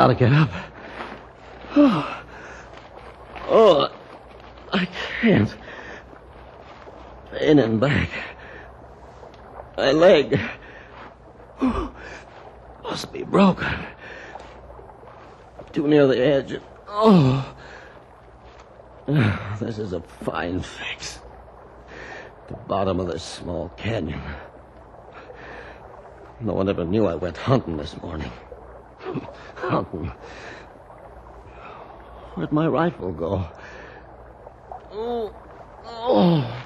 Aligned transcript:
Gotta 0.00 0.14
get 0.14 0.32
up. 0.32 0.50
Oh. 1.76 2.16
Oh. 3.52 3.92
I 4.72 4.88
can't. 5.20 5.54
In 7.38 7.58
and 7.58 7.78
back. 7.78 8.08
My 9.76 9.92
leg. 9.92 10.40
Oh, 11.60 11.92
must 12.82 13.12
be 13.12 13.24
broken. 13.24 13.68
Too 15.72 15.86
near 15.86 16.06
the 16.06 16.18
edge. 16.18 16.58
Oh. 16.88 17.54
This 19.60 19.78
is 19.78 19.92
a 19.92 20.00
fine 20.00 20.62
fix. 20.62 21.18
The 22.48 22.54
bottom 22.54 23.00
of 23.00 23.08
this 23.08 23.22
small 23.22 23.68
canyon. 23.76 24.22
No 26.40 26.54
one 26.54 26.70
ever 26.70 26.86
knew 26.86 27.04
I 27.04 27.16
went 27.16 27.36
hunting 27.36 27.76
this 27.76 28.00
morning. 28.00 28.32
Where'd 32.34 32.52
my 32.52 32.66
rifle 32.68 33.12
go? 33.12 33.46
Oh, 34.92 35.34
oh. 35.84 36.64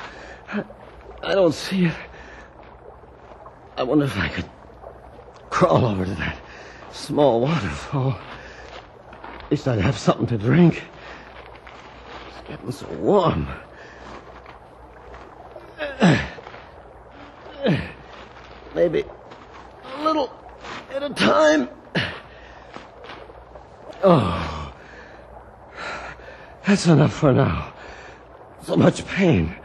I 1.22 1.34
don't 1.34 1.54
see 1.54 1.86
it. 1.86 1.94
I 3.76 3.82
wonder 3.82 4.04
if 4.04 4.16
I 4.16 4.28
could 4.28 4.48
crawl 5.50 5.84
over 5.86 6.04
to 6.04 6.14
that 6.14 6.38
small 6.92 7.40
waterfall. 7.40 8.18
At 9.40 9.50
least 9.50 9.66
I'd 9.68 9.80
have 9.80 9.98
something 9.98 10.26
to 10.28 10.38
drink. 10.38 10.82
It's 12.28 12.48
getting 12.48 12.72
so 12.72 12.88
warm. 12.94 13.48
Maybe 18.74 19.04
a 19.84 20.02
little 20.02 20.30
at 20.92 21.02
a 21.02 21.10
time. 21.10 21.68
Oh. 24.06 24.72
That's 26.66 26.86
enough 26.86 27.14
for 27.14 27.32
now. 27.32 27.72
So 28.62 28.76
much 28.76 29.06
pain. 29.06 29.56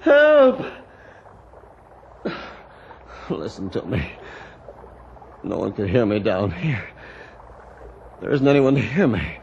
Help! 0.00 0.64
Listen 3.28 3.70
to 3.70 3.82
me. 3.82 4.12
No 5.42 5.58
one 5.58 5.72
can 5.72 5.88
hear 5.88 6.06
me 6.06 6.20
down 6.20 6.52
here. 6.52 6.88
There 8.20 8.30
isn't 8.30 8.46
anyone 8.46 8.74
to 8.76 8.80
hear 8.80 9.08
me. 9.08 9.38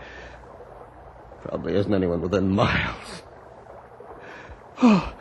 Probably 1.43 1.75
isn't 1.75 1.93
anyone 1.93 2.21
within 2.21 2.49
miles. 2.49 3.23
Oh, 4.81 5.13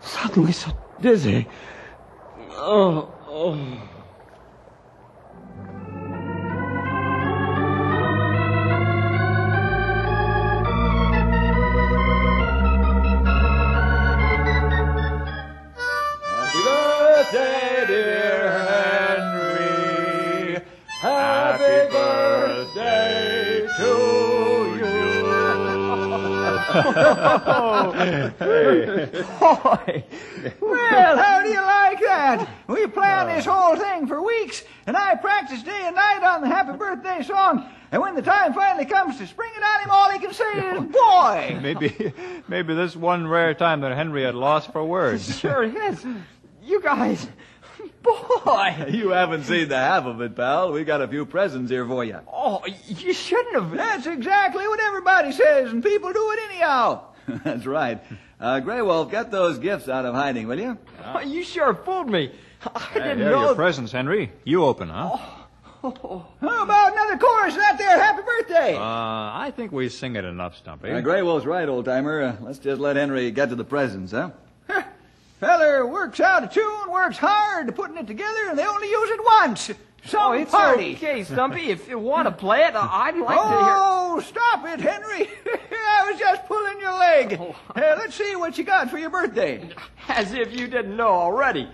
suddenly 0.00 0.52
so 0.52 0.70
dizzy. 1.00 1.46
Oh, 2.52 3.12
oh. 3.28 3.99
Boy! 29.38 30.04
Well, 30.60 31.16
how 31.16 31.42
do 31.42 31.48
you 31.48 31.60
like 31.60 32.00
that? 32.00 32.48
We 32.66 32.86
planned 32.86 33.30
this 33.30 33.46
uh. 33.46 33.52
whole 33.52 33.76
thing 33.76 34.06
for 34.06 34.22
weeks, 34.22 34.64
and 34.86 34.96
I 34.96 35.14
practiced 35.16 35.64
day 35.64 35.82
and 35.84 35.96
night 35.96 36.22
on 36.22 36.40
the 36.42 36.48
happy 36.48 36.76
birthday 36.76 37.22
song. 37.22 37.68
And 37.92 38.00
when 38.00 38.14
the 38.14 38.22
time 38.22 38.54
finally 38.54 38.84
comes 38.84 39.18
to 39.18 39.26
spring 39.26 39.50
it 39.56 39.62
on 39.62 39.82
him, 39.82 39.90
all 39.90 40.10
he 40.10 40.18
can 40.18 40.32
say 40.32 40.70
is, 40.70 40.80
boy! 40.92 41.58
Maybe, 41.60 42.12
maybe 42.48 42.74
this 42.74 42.94
one 42.94 43.26
rare 43.26 43.52
time 43.54 43.80
that 43.80 43.96
Henry 43.96 44.22
had 44.22 44.34
lost 44.34 44.72
for 44.72 44.84
words. 44.84 45.40
Sure 45.40 45.64
is. 45.64 46.04
You 46.62 46.80
guys, 46.82 47.26
boy! 48.44 48.76
You 48.90 49.10
haven't 49.10 49.44
seen 49.44 49.68
the 49.68 49.76
half 49.78 50.04
of 50.06 50.20
it, 50.20 50.34
pal. 50.36 50.72
We 50.72 50.84
got 50.84 51.00
a 51.00 51.08
few 51.08 51.24
presents 51.26 51.70
here 51.70 51.86
for 51.86 52.04
you. 52.04 52.18
Oh, 52.32 52.62
you 52.86 53.12
shouldn't 53.12 53.54
have. 53.54 53.70
That's 53.72 54.06
exactly 54.06 54.66
what 54.66 54.80
everybody 54.80 55.32
says, 55.32 55.70
and 55.70 55.82
people 55.82 56.12
do 56.12 56.32
it 56.32 56.50
anyhow. 56.50 57.02
That's 57.44 57.66
right. 57.66 58.02
Uh, 58.40 58.60
Grey 58.60 58.80
Wolf, 58.82 59.10
get 59.10 59.30
those 59.30 59.58
gifts 59.58 59.88
out 59.88 60.06
of 60.06 60.14
hiding, 60.14 60.46
will 60.48 60.58
you? 60.58 60.78
Oh, 61.04 61.20
you 61.24 61.42
sure 61.44 61.74
fooled 61.74 62.08
me. 62.10 62.32
I 62.74 62.78
Hey, 62.78 63.00
didn't 63.00 63.18
here 63.18 63.28
are 63.28 63.30
know. 63.32 63.44
your 63.46 63.54
presents, 63.54 63.92
Henry. 63.92 64.32
You 64.44 64.64
open, 64.64 64.88
huh? 64.88 65.18
Oh, 65.82 66.26
How 66.42 66.62
about 66.64 66.92
another 66.92 67.16
chorus 67.16 67.54
of 67.54 67.60
that 67.60 67.78
there 67.78 67.98
happy 67.98 68.22
birthday? 68.22 68.76
Uh, 68.76 68.80
I 68.82 69.50
think 69.56 69.72
we 69.72 69.88
sing 69.88 70.14
it 70.16 70.26
enough, 70.26 70.56
Stumpy. 70.58 70.90
Uh, 70.90 71.00
Grey 71.00 71.22
Wolf's 71.22 71.46
right, 71.46 71.66
old 71.66 71.86
timer. 71.86 72.20
Uh, 72.22 72.36
let's 72.42 72.58
just 72.58 72.80
let 72.80 72.96
Henry 72.96 73.30
get 73.30 73.48
to 73.48 73.54
the 73.56 73.64
presents, 73.64 74.12
huh? 74.12 74.30
Feller 75.70 75.86
works 75.86 76.18
out 76.20 76.42
a 76.42 76.48
tune, 76.48 76.90
works 76.90 77.16
hard 77.16 77.66
to 77.68 77.72
putting 77.72 77.96
it 77.96 78.06
together, 78.08 78.48
and 78.48 78.58
they 78.58 78.66
only 78.66 78.88
use 78.90 79.10
it 79.10 79.20
once. 79.24 79.70
Some 80.06 80.20
Oh, 80.20 80.32
it's 80.32 80.50
party. 80.50 80.94
okay, 80.96 81.22
Stumpy. 81.22 81.70
If 81.70 81.88
you 81.88 81.98
want 81.98 82.26
to 82.26 82.32
play 82.32 82.62
it, 82.64 82.74
I'd 82.74 83.16
like 83.16 83.38
to 83.38 83.64
hear. 83.64 83.76
Oh, 83.78 84.20
stop 84.26 84.66
it, 84.66 84.80
Henry. 84.80 85.28
I 85.72 86.10
was 86.10 86.18
just 86.18 86.46
pulling 86.46 86.80
your 86.80 86.98
leg. 86.98 87.36
Oh. 87.40 87.54
Uh, 87.76 87.94
let's 87.98 88.14
see 88.16 88.34
what 88.34 88.56
you 88.58 88.64
got 88.64 88.90
for 88.90 88.98
your 88.98 89.10
birthday. 89.10 89.68
As 90.08 90.32
if 90.32 90.58
you 90.58 90.66
didn't 90.66 90.96
know 90.96 91.08
already. 91.08 91.68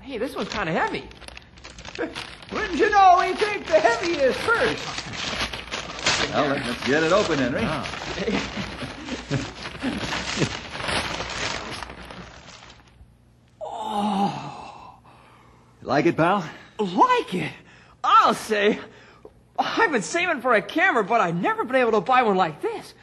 Hey, 0.00 0.18
this 0.18 0.34
one's 0.34 0.48
kind 0.48 0.68
of 0.68 0.74
heavy. 0.74 1.04
Wouldn't 2.52 2.78
you 2.78 2.90
know 2.90 3.18
we 3.20 3.34
take 3.36 3.66
the 3.66 3.78
heaviest 3.78 4.38
first? 4.40 6.32
Well, 6.34 6.48
let- 6.48 6.66
let's 6.66 6.86
get 6.86 7.02
it 7.04 7.12
open, 7.12 7.38
Henry. 7.38 7.60
Like 15.90 16.06
it, 16.06 16.16
pal? 16.16 16.48
Like 16.78 17.34
it? 17.34 17.50
I'll 18.04 18.34
say. 18.34 18.78
I've 19.58 19.90
been 19.90 20.02
saving 20.02 20.40
for 20.40 20.54
a 20.54 20.62
camera, 20.62 21.02
but 21.02 21.20
I've 21.20 21.34
never 21.34 21.64
been 21.64 21.74
able 21.74 21.90
to 21.90 22.00
buy 22.00 22.22
one 22.22 22.36
like 22.36 22.62
this. 22.62 22.94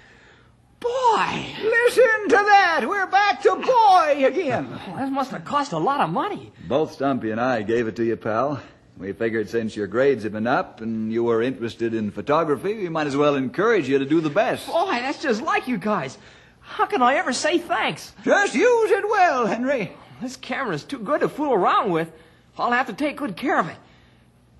Boy, 0.79 1.45
Listen 1.61 2.29
to 2.29 2.35
that. 2.35 2.85
We're 2.87 3.07
back 3.07 3.41
to 3.41 3.55
boy 3.55 4.25
again. 4.25 4.71
this 4.97 5.09
must 5.11 5.31
have 5.31 5.43
cost 5.43 5.73
a 5.73 5.77
lot 5.77 5.99
of 5.99 6.09
money. 6.11 6.53
Both 6.65 6.93
Stumpy 6.93 7.31
and 7.31 7.41
I 7.41 7.61
gave 7.61 7.89
it 7.89 7.97
to 7.97 8.05
you, 8.05 8.15
pal. 8.15 8.61
We 8.97 9.11
figured 9.11 9.49
since 9.49 9.75
your 9.75 9.87
grades 9.87 10.23
have 10.23 10.31
been 10.31 10.47
up 10.47 10.79
and 10.79 11.11
you 11.11 11.25
were 11.25 11.41
interested 11.41 11.93
in 11.93 12.09
photography, 12.11 12.73
we 12.73 12.87
might 12.87 13.07
as 13.07 13.17
well 13.17 13.35
encourage 13.35 13.89
you 13.89 13.99
to 13.99 14.05
do 14.05 14.21
the 14.21 14.29
best. 14.29 14.65
Boy, 14.65 14.91
that's 14.91 15.21
just 15.21 15.41
like 15.41 15.67
you 15.67 15.77
guys. 15.77 16.17
How 16.61 16.85
can 16.85 17.01
I 17.01 17.15
ever 17.15 17.33
say 17.33 17.57
thanks? 17.57 18.13
Just 18.23 18.55
use 18.55 18.91
it 18.91 19.09
well, 19.09 19.45
Henry. 19.45 19.91
This 20.21 20.37
camera's 20.37 20.85
too 20.85 20.99
good 20.99 21.19
to 21.19 21.27
fool 21.27 21.53
around 21.53 21.91
with. 21.91 22.09
I'll 22.57 22.71
have 22.71 22.87
to 22.87 22.93
take 22.93 23.17
good 23.17 23.35
care 23.37 23.59
of 23.59 23.67
it. 23.67 23.77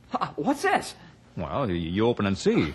Huh, 0.09 0.29
What's 0.35 0.61
this? 0.61 0.95
Well, 1.35 1.69
you, 1.69 2.05
open 2.07 2.25
and 2.25 2.38
see. 2.38 2.73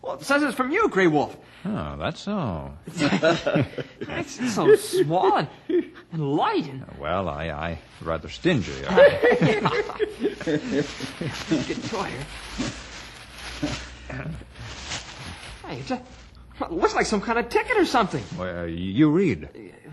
Well, 0.00 0.14
it 0.14 0.22
says 0.24 0.42
it's 0.42 0.54
from 0.56 0.70
you, 0.72 0.88
Grey 0.88 1.06
Wolf. 1.06 1.36
Oh, 1.64 1.96
that's 1.98 2.20
so. 2.20 2.72
It's 4.00 4.54
so 4.54 4.74
small 4.76 5.36
and, 5.36 5.48
and 6.12 6.32
light 6.36 6.66
and 6.66 6.84
Well, 6.98 7.28
I, 7.28 7.48
I 7.50 7.78
rather 8.02 8.28
stingy. 8.28 8.72
good 10.44 11.84
toy. 11.84 12.10
Hey, 15.66 15.78
it 15.78 15.86
just, 15.86 16.02
it 16.60 16.72
looks 16.72 16.94
like 16.94 17.06
some 17.06 17.20
kind 17.20 17.38
of 17.38 17.48
ticket 17.48 17.76
or 17.76 17.84
something. 17.86 18.24
well, 18.38 18.66
you 18.66 19.10
read. 19.10 19.48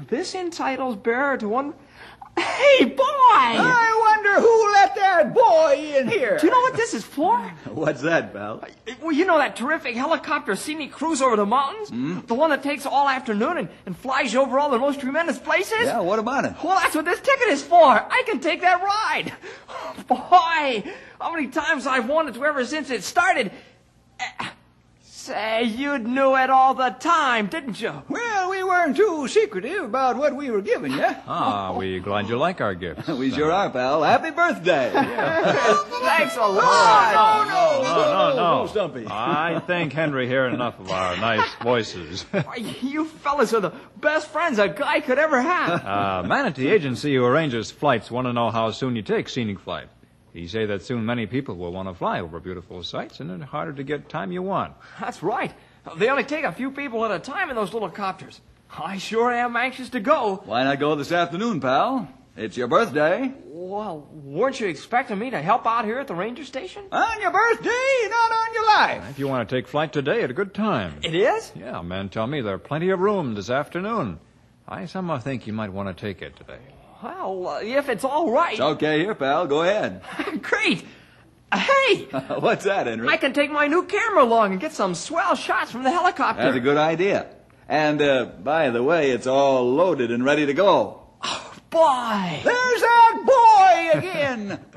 This 0.07 0.33
entitles 0.35 0.95
bearer 0.95 1.38
to 1.38 1.47
one. 1.47 1.73
Hey, 2.37 2.85
boy! 2.85 3.03
I 3.03 4.15
wonder 4.15 4.41
who 4.41 4.71
let 4.73 4.95
that 4.95 5.33
boy 5.33 5.95
in 5.97 6.07
here. 6.07 6.37
Do 6.37 6.47
you 6.47 6.51
know 6.51 6.59
what 6.59 6.75
this 6.75 6.93
is 6.93 7.03
for? 7.03 7.37
What's 7.65 8.01
that, 8.01 8.33
Val? 8.33 8.63
Well, 9.01 9.11
you 9.11 9.25
know 9.25 9.37
that 9.37 9.55
terrific 9.55 9.95
helicopter 9.95 10.55
scenic 10.55 10.91
cruise 10.91 11.21
over 11.21 11.35
the 11.35 11.45
mountains? 11.45 11.89
The 12.27 12.33
one 12.33 12.49
that 12.51 12.63
takes 12.63 12.85
all 12.85 13.07
afternoon 13.07 13.57
and, 13.57 13.69
and 13.85 13.97
flies 13.97 14.33
you 14.33 14.41
over 14.41 14.59
all 14.59 14.69
the 14.69 14.79
most 14.79 14.99
tremendous 14.99 15.39
places? 15.39 15.77
Yeah, 15.83 15.99
what 15.99 16.19
about 16.19 16.45
it? 16.45 16.53
Well, 16.63 16.79
that's 16.79 16.95
what 16.95 17.05
this 17.05 17.19
ticket 17.19 17.49
is 17.49 17.63
for. 17.63 17.85
I 17.85 18.23
can 18.25 18.39
take 18.39 18.61
that 18.61 18.81
ride. 18.81 19.33
Boy, 20.07 20.91
how 21.19 21.33
many 21.33 21.47
times 21.47 21.85
I've 21.87 22.07
wanted 22.07 22.33
to 22.35 22.45
ever 22.45 22.65
since 22.65 22.89
it 22.89 23.03
started. 23.03 23.51
Eh, 24.19 24.45
Say, 25.29 25.63
you 25.65 25.99
knew 25.99 26.35
it 26.35 26.49
all 26.49 26.73
the 26.73 26.89
time, 26.89 27.45
didn't 27.45 27.79
you? 27.79 27.93
Well, 28.09 28.49
we 28.49 28.63
weren't 28.63 28.95
too 28.97 29.27
secretive 29.27 29.83
about 29.83 30.17
what 30.17 30.35
we 30.35 30.49
were 30.49 30.61
giving 30.61 30.91
you. 30.93 31.05
Ah, 31.27 31.71
we 31.77 31.99
glad 31.99 32.27
you 32.27 32.35
like 32.37 32.61
our 32.61 32.73
gifts. 32.73 33.07
We 33.19 33.29
sure 33.31 33.51
are, 33.51 33.69
pal. 33.69 34.01
Happy 34.01 34.31
birthday! 34.31 34.89
Thanks 34.93 36.35
a 36.35 36.39
lot. 36.47 37.45
No, 37.45 37.83
no, 37.83 38.35
no. 38.35 38.35
no, 38.61 38.67
Stumpy. 38.67 39.05
I 39.07 39.59
think 39.67 39.93
Henry 39.93 40.27
heard 40.27 40.51
enough 40.53 40.79
of 40.79 40.89
our 40.89 41.15
nice 41.17 41.47
voices. 41.61 42.25
You 42.81 43.05
fellas 43.05 43.53
are 43.53 43.59
the 43.61 43.73
best 43.97 44.29
friends 44.29 44.57
a 44.57 44.67
guy 44.67 44.99
could 45.01 45.19
ever 45.19 45.39
have. 45.41 45.85
uh, 45.85 46.23
Manatee 46.27 46.69
Agency 46.69 47.13
who 47.13 47.23
arranges 47.23 47.69
flights 47.69 48.09
want 48.09 48.25
to 48.25 48.33
know 48.33 48.49
how 48.49 48.71
soon 48.71 48.95
you 48.95 49.03
take 49.03 49.29
scenic 49.29 49.59
flight. 49.59 49.87
He 50.33 50.47
say 50.47 50.65
that 50.67 50.83
soon 50.83 51.05
many 51.05 51.25
people 51.25 51.55
will 51.55 51.71
want 51.71 51.89
to 51.89 51.95
fly 51.95 52.21
over 52.21 52.39
beautiful 52.39 52.83
sights, 52.83 53.19
and 53.19 53.31
it's 53.31 53.49
harder 53.49 53.73
to 53.73 53.83
get 53.83 54.09
time 54.09 54.31
you 54.31 54.41
want. 54.41 54.73
That's 54.99 55.23
right. 55.23 55.53
They 55.97 56.09
only 56.09 56.23
take 56.23 56.45
a 56.45 56.51
few 56.51 56.71
people 56.71 57.03
at 57.05 57.11
a 57.11 57.19
time 57.19 57.49
in 57.49 57.55
those 57.55 57.73
little 57.73 57.89
copters. 57.89 58.39
I 58.77 58.97
sure 58.99 59.31
am 59.31 59.55
anxious 59.55 59.89
to 59.89 59.99
go. 59.99 60.41
Why 60.45 60.63
not 60.63 60.79
go 60.79 60.95
this 60.95 61.11
afternoon, 61.11 61.59
pal? 61.59 62.07
It's 62.37 62.55
your 62.55 62.67
birthday. 62.67 63.33
Well, 63.47 64.07
weren't 64.13 64.59
you 64.59 64.67
expecting 64.67 65.19
me 65.19 65.31
to 65.31 65.41
help 65.41 65.65
out 65.65 65.83
here 65.85 65.99
at 65.99 66.07
the 66.07 66.15
ranger 66.15 66.45
station? 66.45 66.83
On 66.91 67.21
your 67.21 67.31
birthday, 67.31 68.07
not 68.09 68.31
on 68.31 68.53
your 68.53 68.65
life. 68.67 69.09
If 69.09 69.19
you 69.19 69.27
want 69.27 69.49
to 69.49 69.55
take 69.55 69.67
flight 69.67 69.91
today, 69.91 70.21
at 70.21 70.29
a 70.29 70.33
good 70.33 70.53
time. 70.53 70.99
It 71.03 71.15
is? 71.15 71.51
Yeah, 71.55 71.81
men 71.81 72.09
tell 72.09 72.27
me 72.27 72.41
there 72.41 72.53
are 72.53 72.59
plenty 72.59 72.91
of 72.91 72.99
room 72.99 73.33
this 73.35 73.49
afternoon. 73.49 74.19
I 74.67 74.85
somehow 74.85 75.17
think 75.17 75.47
you 75.47 75.53
might 75.53 75.73
want 75.73 75.95
to 75.95 75.99
take 75.99 76.21
it 76.21 76.35
today. 76.37 76.59
Well, 77.01 77.47
uh, 77.47 77.59
if 77.61 77.89
it's 77.89 78.03
all 78.03 78.31
right. 78.31 78.53
It's 78.53 78.61
okay 78.61 78.99
here, 78.99 79.15
pal. 79.15 79.47
Go 79.47 79.61
ahead. 79.61 80.01
Great. 80.41 80.85
Uh, 81.51 81.57
hey, 81.59 82.03
What's 82.39 82.65
that, 82.65 82.87
Henry? 82.87 83.07
I 83.07 83.17
can 83.17 83.33
take 83.33 83.51
my 83.51 83.67
new 83.67 83.83
camera 83.83 84.23
along 84.23 84.51
and 84.51 84.61
get 84.61 84.73
some 84.73 84.93
swell 84.95 85.35
shots 85.35 85.71
from 85.71 85.83
the 85.83 85.91
helicopter. 85.91 86.43
That's 86.43 86.57
a 86.57 86.61
good 86.61 86.77
idea. 86.77 87.27
And, 87.67 88.01
uh, 88.01 88.25
by 88.25 88.69
the 88.71 88.83
way, 88.83 89.11
it's 89.11 89.27
all 89.27 89.73
loaded 89.73 90.11
and 90.11 90.25
ready 90.25 90.45
to 90.47 90.53
go. 90.53 91.01
Oh, 91.23 91.53
Boy. 91.69 92.39
There's 92.43 92.81
that 92.81 93.91
boy 93.93 93.99
again. 93.99 94.59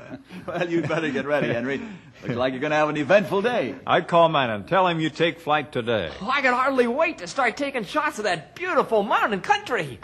Well, 0.45 0.69
you'd 0.69 0.89
better 0.89 1.09
get 1.09 1.25
ready, 1.25 1.47
Henry. 1.53 1.81
Looks 2.21 2.35
like 2.35 2.51
you're 2.51 2.59
going 2.59 2.71
to 2.71 2.75
have 2.75 2.89
an 2.89 2.97
eventful 2.97 3.41
day. 3.41 3.75
I'd 3.87 4.09
call 4.09 4.27
man 4.27 4.49
and 4.49 4.67
tell 4.67 4.85
him 4.87 4.99
you 4.99 5.09
take 5.09 5.39
flight 5.39 5.71
today. 5.71 6.11
I 6.21 6.41
can 6.41 6.53
hardly 6.53 6.85
wait 6.85 7.19
to 7.19 7.27
start 7.27 7.55
taking 7.55 7.85
shots 7.85 8.17
of 8.17 8.25
that 8.25 8.53
beautiful 8.53 9.03
mountain 9.03 9.39
country. 9.39 9.99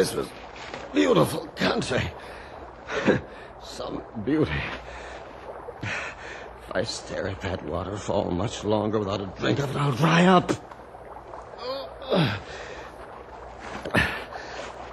This 0.00 0.14
was 0.14 0.28
beautiful 0.94 1.46
country. 1.56 2.10
Some 3.62 4.02
beauty. 4.24 4.50
If 5.82 6.72
I 6.72 6.84
stare 6.84 7.28
at 7.28 7.42
that 7.42 7.62
waterfall 7.66 8.30
much 8.30 8.64
longer 8.64 8.98
without 8.98 9.20
a 9.20 9.26
drink 9.38 9.58
of 9.58 9.70
it, 9.70 9.76
I'll 9.76 9.92
dry 9.92 10.24
up. 10.24 10.52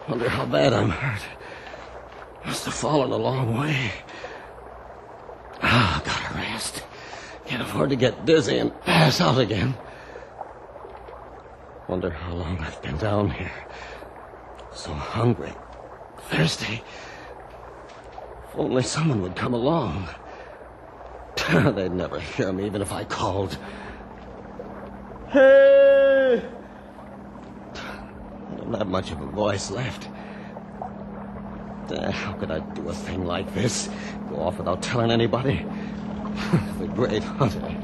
Wonder 0.09 0.27
how 0.27 0.45
bad 0.45 0.73
I'm 0.73 0.89
hurt. 0.89 1.21
Must 2.45 2.65
have 2.65 2.73
fallen 2.73 3.11
a 3.11 3.17
long 3.17 3.57
way. 3.57 3.93
Ah, 5.61 6.01
gotta 6.03 6.35
rest. 6.35 6.83
Can't 7.45 7.61
afford 7.61 7.91
to 7.91 7.95
get 7.95 8.25
dizzy 8.25 8.57
and 8.57 8.77
pass 8.81 9.21
out 9.21 9.37
again. 9.37 9.73
Wonder 11.87 12.09
how 12.09 12.33
long 12.33 12.59
I've 12.59 12.81
been 12.81 12.97
down 12.97 13.29
here. 13.29 13.67
So 14.77 14.93
hungry, 14.93 15.51
thirsty. 16.29 16.83
If 18.47 18.55
only 18.55 18.83
someone 18.83 19.23
would 19.23 19.35
come 19.35 19.55
along. 19.55 20.07
They'd 21.51 21.91
never 21.91 22.19
hear 22.19 22.53
me 22.53 22.67
even 22.67 22.83
if 22.83 22.91
I 22.91 23.03
called. 23.03 23.57
Hey! 25.29 26.45
I 27.73 28.55
don't 28.55 28.73
have 28.75 28.87
much 28.87 29.09
of 29.09 29.19
a 29.19 29.25
voice 29.25 29.71
left. 29.71 30.09
Uh, 31.89 32.11
How 32.11 32.33
could 32.33 32.51
I 32.51 32.59
do 32.59 32.87
a 32.87 32.93
thing 32.93 33.25
like 33.25 33.51
this? 33.55 33.89
Go 34.29 34.41
off 34.41 34.59
without 34.59 34.83
telling 34.83 35.09
anybody? 35.09 35.65
the 36.77 36.87
great 36.93 37.23
hunter. 37.23 37.75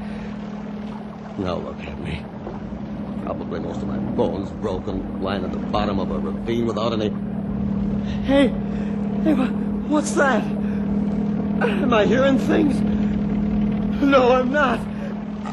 Now 1.38 1.56
look 1.56 1.80
at 1.80 1.98
me. 1.98 2.24
Probably 3.24 3.58
most 3.60 3.80
of 3.80 3.88
my 3.88 3.96
bones 3.96 4.50
broken, 4.50 5.22
lying 5.22 5.44
at 5.44 5.52
the 5.52 5.58
bottom 5.58 5.98
of 5.98 6.10
a 6.10 6.18
ravine 6.18 6.66
without 6.66 6.92
any. 6.92 7.08
Hey! 8.24 8.48
Hey, 9.22 9.32
wha- 9.32 9.46
what's 9.88 10.10
that? 10.12 10.44
Am 10.44 11.94
I 11.94 12.04
hearing 12.04 12.38
things? 12.38 12.78
No, 14.02 14.32
I'm 14.32 14.52
not. 14.52 14.78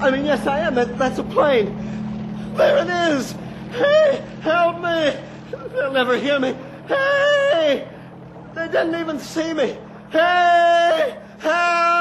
I 0.02 0.12
mean, 0.12 0.26
yes, 0.26 0.46
I 0.46 0.60
am. 0.60 0.76
That, 0.76 0.98
that's 0.98 1.20
a 1.20 1.24
plane. 1.24 1.74
There 2.56 2.78
it 2.80 2.90
is! 3.14 3.34
Hey, 3.72 4.22
help 4.42 4.82
me! 4.82 5.16
They'll 5.74 5.94
never 5.94 6.18
hear 6.18 6.40
me. 6.40 6.54
Hey! 6.90 7.88
They 8.54 8.68
didn't 8.68 9.00
even 9.00 9.18
see 9.20 9.54
me. 9.54 9.78
Hey! 10.12 11.18
Help! 11.40 12.01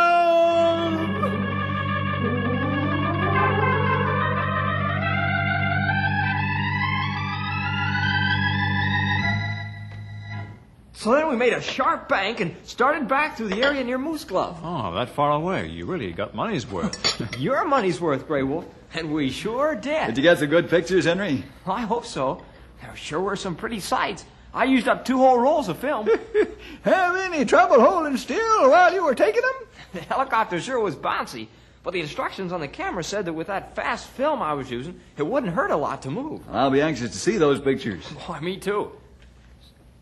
So 11.00 11.12
then 11.12 11.30
we 11.30 11.36
made 11.36 11.54
a 11.54 11.62
sharp 11.62 12.10
bank 12.10 12.40
and 12.40 12.54
started 12.64 13.08
back 13.08 13.38
through 13.38 13.48
the 13.48 13.62
area 13.62 13.82
near 13.82 13.96
Moose 13.96 14.24
Glove. 14.24 14.60
Oh, 14.62 14.94
that 14.96 15.08
far 15.08 15.32
away. 15.32 15.66
You 15.66 15.86
really 15.86 16.12
got 16.12 16.34
money's 16.34 16.70
worth. 16.70 17.38
Your 17.38 17.64
money's 17.64 17.98
worth, 17.98 18.26
Grey 18.26 18.42
Wolf. 18.42 18.66
And 18.92 19.10
we 19.10 19.30
sure 19.30 19.74
did. 19.74 20.08
Did 20.08 20.18
you 20.18 20.22
get 20.22 20.40
some 20.40 20.48
good 20.48 20.68
pictures, 20.68 21.06
Henry? 21.06 21.42
I 21.64 21.80
hope 21.80 22.04
so. 22.04 22.44
There 22.82 22.94
sure 22.96 23.18
were 23.18 23.36
some 23.36 23.56
pretty 23.56 23.80
sights. 23.80 24.26
I 24.52 24.64
used 24.64 24.88
up 24.88 25.06
two 25.06 25.16
whole 25.16 25.38
rolls 25.38 25.70
of 25.70 25.78
film. 25.78 26.06
Have 26.82 27.16
any 27.16 27.46
trouble 27.46 27.80
holding 27.80 28.18
still 28.18 28.70
while 28.70 28.92
you 28.92 29.02
were 29.02 29.14
taking 29.14 29.40
them? 29.40 29.68
the 29.94 30.00
helicopter 30.02 30.60
sure 30.60 30.80
was 30.80 30.96
bouncy, 30.96 31.48
but 31.82 31.94
the 31.94 32.02
instructions 32.02 32.52
on 32.52 32.60
the 32.60 32.68
camera 32.68 33.02
said 33.02 33.24
that 33.24 33.32
with 33.32 33.46
that 33.46 33.74
fast 33.74 34.06
film 34.08 34.42
I 34.42 34.52
was 34.52 34.70
using, 34.70 35.00
it 35.16 35.22
wouldn't 35.22 35.54
hurt 35.54 35.70
a 35.70 35.76
lot 35.76 36.02
to 36.02 36.10
move. 36.10 36.42
I'll 36.50 36.70
be 36.70 36.82
anxious 36.82 37.12
to 37.12 37.18
see 37.18 37.38
those 37.38 37.58
pictures. 37.58 38.06
Boy, 38.26 38.40
me 38.40 38.58
too. 38.58 38.92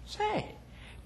Say, 0.04 0.56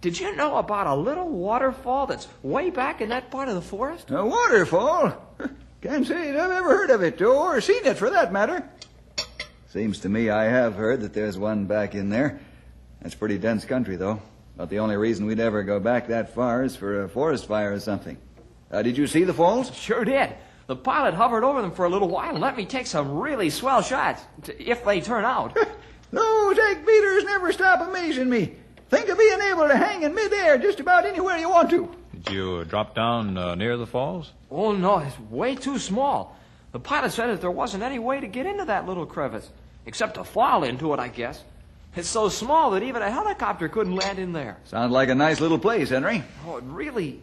did 0.02 0.18
you 0.18 0.35
know 0.35 0.56
about 0.56 0.88
a 0.88 0.94
little 0.97 1.28
waterfall 1.28 2.09
that's 2.09 2.26
way 2.42 2.71
back 2.71 3.00
in 3.00 3.11
that 3.11 3.30
part 3.30 3.49
of 3.49 3.54
the 3.54 3.62
forest? 3.62 4.11
A 4.11 4.26
waterfall? 4.26 5.16
Can't 5.80 6.04
say 6.04 6.30
I've 6.30 6.50
ever 6.50 6.76
heard 6.76 6.90
of 6.90 7.02
it, 7.04 7.23
or 7.23 7.61
seen 7.61 7.87
it 7.87 7.97
for 7.97 8.11
that 8.11 8.32
matter. 8.32 8.68
Seems 9.68 10.00
to 10.00 10.09
me 10.09 10.28
I 10.28 10.44
have 10.44 10.75
heard 10.75 11.02
that 11.02 11.14
there's 11.14 11.38
one 11.38 11.66
back 11.66 11.94
in 11.94 12.11
there. 12.11 12.40
That's 13.00 13.14
pretty 13.14 13.38
dense 13.38 13.64
country, 13.64 13.94
though. 13.94 14.21
But 14.56 14.71
the 14.71 14.80
only 14.80 14.97
reason 14.97 15.25
we'd 15.25 15.38
ever 15.38 15.62
go 15.62 15.78
back 15.78 16.09
that 16.09 16.35
far 16.35 16.64
is 16.64 16.75
for 16.75 17.04
a 17.04 17.09
forest 17.09 17.47
fire 17.47 17.73
or 17.73 17.80
something. 17.80 18.18
Uh, 18.73 18.82
did 18.82 18.99
you 18.99 19.06
see 19.06 19.23
the 19.23 19.32
falls? 19.32 19.73
Sure 19.73 20.04
did. 20.04 20.35
The 20.66 20.76
pilot 20.76 21.14
hovered 21.14 21.44
over 21.44 21.62
them 21.62 21.71
for 21.71 21.85
a 21.85 21.88
little 21.88 22.09
while 22.09 22.30
and 22.30 22.40
let 22.40 22.56
me 22.56 22.66
take 22.66 22.88
some 22.88 23.18
really 23.18 23.50
swell 23.50 23.82
shots, 23.82 24.23
if 24.59 24.85
they 24.85 25.00
turn 25.00 25.25
out. 25.25 25.56
Those 26.11 26.59
egg 26.59 26.85
beaters 26.85 27.25
never 27.25 27.52
stop 27.52 27.88
amazing 27.88 28.28
me. 28.28 28.56
Think 28.92 29.08
of 29.08 29.16
being 29.16 29.40
able 29.50 29.68
to 29.68 29.76
hang 29.76 30.02
in 30.02 30.14
midair 30.14 30.58
just 30.58 30.78
about 30.78 31.06
anywhere 31.06 31.38
you 31.38 31.49
want 31.49 31.70
to. 31.70 31.88
Did 32.12 32.34
you 32.34 32.56
uh, 32.56 32.64
drop 32.64 32.94
down 32.94 33.38
uh, 33.38 33.54
near 33.54 33.78
the 33.78 33.87
falls? 33.87 34.32
oh, 34.50 34.72
no, 34.72 34.99
it's 34.99 35.18
way 35.30 35.54
too 35.54 35.78
small. 35.78 36.37
The 36.72 36.78
pilot 36.78 37.11
said 37.12 37.28
that 37.28 37.40
there 37.40 37.50
wasn't 37.50 37.82
any 37.82 37.99
way 37.99 38.20
to 38.20 38.26
get 38.26 38.44
into 38.44 38.66
that 38.66 38.87
little 38.87 39.06
crevice, 39.06 39.49
except 39.87 40.16
to 40.16 40.25
fall 40.25 40.62
into 40.62 40.92
it, 40.92 41.00
I 41.00 41.08
guess. 41.08 41.42
It's 41.96 42.06
so 42.06 42.28
small 42.28 42.72
that 42.72 42.82
even 42.82 43.00
a 43.00 43.11
helicopter 43.11 43.66
couldn't 43.70 43.96
land 43.96 44.18
in 44.18 44.34
there. 44.34 44.58
Sounds 44.64 44.92
like 44.92 45.08
a 45.08 45.14
nice 45.14 45.40
little 45.40 45.58
place, 45.58 45.88
Henry. 45.88 46.22
Oh, 46.46 46.58
it 46.58 46.64
really, 46.66 47.18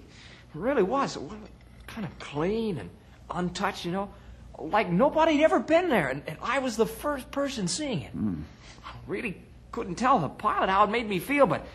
really 0.56 0.84
was. 0.84 1.18
It 1.18 1.22
was 1.22 1.38
kind 1.86 2.04
of 2.04 2.18
clean 2.18 2.80
and 2.80 2.90
untouched, 3.30 3.86
you 3.86 3.92
know. 3.92 4.10
Like 4.58 4.90
nobody 4.90 5.36
had 5.36 5.44
ever 5.44 5.60
been 5.60 5.90
there, 5.90 6.08
and, 6.08 6.24
and 6.26 6.38
I 6.42 6.58
was 6.60 6.78
the 6.78 6.88
first 6.88 7.30
person 7.30 7.68
seeing 7.68 8.02
it. 8.02 8.12
I 8.16 8.92
really 9.06 9.38
couldn't 9.72 9.96
tell 9.96 10.20
the 10.20 10.30
pilot 10.30 10.70
how 10.70 10.84
it 10.84 10.90
made 10.90 11.08
me 11.08 11.20
feel, 11.20 11.46
but 11.46 11.66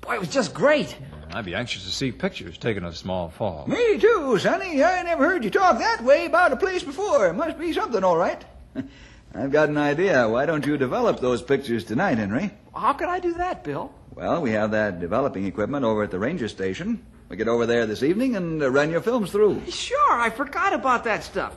boy, 0.00 0.14
it 0.14 0.20
was 0.20 0.28
just 0.28 0.54
great. 0.54 0.96
I'd 1.32 1.44
be 1.44 1.54
anxious 1.54 1.84
to 1.84 1.90
see 1.90 2.12
pictures 2.12 2.58
taken 2.58 2.84
of 2.84 2.96
small 2.96 3.30
falls. 3.30 3.68
Me 3.68 3.98
too, 3.98 4.38
Sonny. 4.38 4.82
I 4.82 5.02
never 5.02 5.28
heard 5.28 5.44
you 5.44 5.50
talk 5.50 5.78
that 5.78 6.02
way 6.02 6.26
about 6.26 6.52
a 6.52 6.56
place 6.56 6.82
before. 6.82 7.28
It 7.28 7.34
Must 7.34 7.58
be 7.58 7.72
something, 7.72 8.02
all 8.02 8.16
right. 8.16 8.44
I've 9.34 9.52
got 9.52 9.68
an 9.68 9.76
idea. 9.78 10.28
Why 10.28 10.46
don't 10.46 10.66
you 10.66 10.76
develop 10.76 11.20
those 11.20 11.40
pictures 11.40 11.84
tonight, 11.84 12.18
Henry? 12.18 12.50
How 12.74 12.94
could 12.94 13.08
I 13.08 13.20
do 13.20 13.34
that, 13.34 13.62
Bill? 13.62 13.92
Well, 14.14 14.42
we 14.42 14.50
have 14.52 14.72
that 14.72 14.98
developing 14.98 15.46
equipment 15.46 15.84
over 15.84 16.02
at 16.02 16.10
the 16.10 16.18
ranger 16.18 16.48
station. 16.48 17.04
We 17.28 17.36
get 17.36 17.46
over 17.46 17.64
there 17.64 17.86
this 17.86 18.02
evening 18.02 18.34
and 18.34 18.60
uh, 18.60 18.68
run 18.70 18.90
your 18.90 19.00
films 19.00 19.30
through. 19.30 19.62
Sure, 19.70 20.12
I 20.12 20.30
forgot 20.30 20.72
about 20.72 21.04
that 21.04 21.22
stuff. 21.22 21.56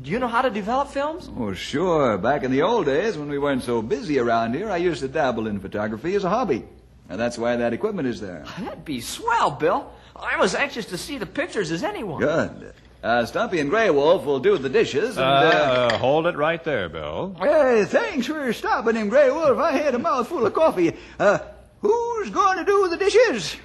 Do 0.00 0.10
you 0.10 0.18
know 0.18 0.26
how 0.28 0.42
to 0.42 0.50
develop 0.50 0.88
films? 0.88 1.30
Oh, 1.38 1.52
sure. 1.54 2.18
Back 2.18 2.42
in 2.42 2.50
the 2.50 2.62
old 2.62 2.86
days, 2.86 3.16
when 3.16 3.28
we 3.28 3.38
weren't 3.38 3.62
so 3.62 3.80
busy 3.80 4.18
around 4.18 4.54
here, 4.54 4.70
I 4.70 4.78
used 4.78 5.00
to 5.00 5.08
dabble 5.08 5.46
in 5.46 5.60
photography 5.60 6.14
as 6.16 6.24
a 6.24 6.28
hobby. 6.28 6.64
And 7.08 7.20
that's 7.20 7.38
why 7.38 7.56
that 7.56 7.72
equipment 7.72 8.08
is 8.08 8.20
there. 8.20 8.44
That'd 8.58 8.84
be 8.84 9.00
swell, 9.00 9.52
Bill. 9.52 9.90
I'm 10.16 10.40
as 10.40 10.54
anxious 10.54 10.86
to 10.86 10.98
see 10.98 11.18
the 11.18 11.26
pictures 11.26 11.70
as 11.70 11.84
anyone. 11.84 12.20
Good. 12.20 12.72
Uh, 13.02 13.26
Stumpy 13.26 13.60
and 13.60 13.68
Grey 13.68 13.90
Wolf 13.90 14.24
will 14.24 14.40
do 14.40 14.56
the 14.56 14.70
dishes, 14.70 15.18
Uh, 15.18 15.20
and, 15.20 15.54
uh, 15.92 15.94
uh, 15.94 15.98
hold 15.98 16.26
it 16.26 16.36
right 16.36 16.62
there, 16.64 16.88
Bill. 16.88 17.36
Hey, 17.38 17.84
thanks 17.86 18.26
for 18.26 18.52
stopping 18.52 18.96
him, 18.96 19.10
Grey 19.10 19.30
Wolf. 19.30 19.58
I 19.58 19.72
had 19.72 19.94
a 19.94 19.98
mouthful 19.98 20.46
of 20.46 20.54
coffee. 20.54 20.96
Uh, 21.20 21.38
who's 21.82 22.30
going 22.30 22.58
to 22.58 22.64
do 22.64 22.88
the 22.88 22.96
dishes? 22.96 23.56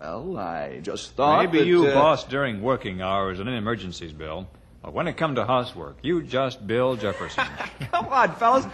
well, 0.00 0.36
I 0.36 0.80
just 0.82 1.12
thought 1.12 1.44
Maybe 1.44 1.58
that, 1.58 1.66
you 1.66 1.86
uh, 1.86 1.94
boss 1.94 2.24
during 2.24 2.60
working 2.60 3.00
hours 3.02 3.38
and 3.38 3.48
in 3.48 3.54
emergencies, 3.54 4.12
Bill. 4.12 4.48
But 4.82 4.94
when 4.94 5.08
it 5.08 5.16
come 5.18 5.34
to 5.34 5.44
housework, 5.44 5.98
you 6.02 6.22
just 6.22 6.66
Bill 6.66 6.96
Jefferson. 6.96 7.44
Come 7.92 8.06
on, 8.08 8.34
fellas. 8.36 8.66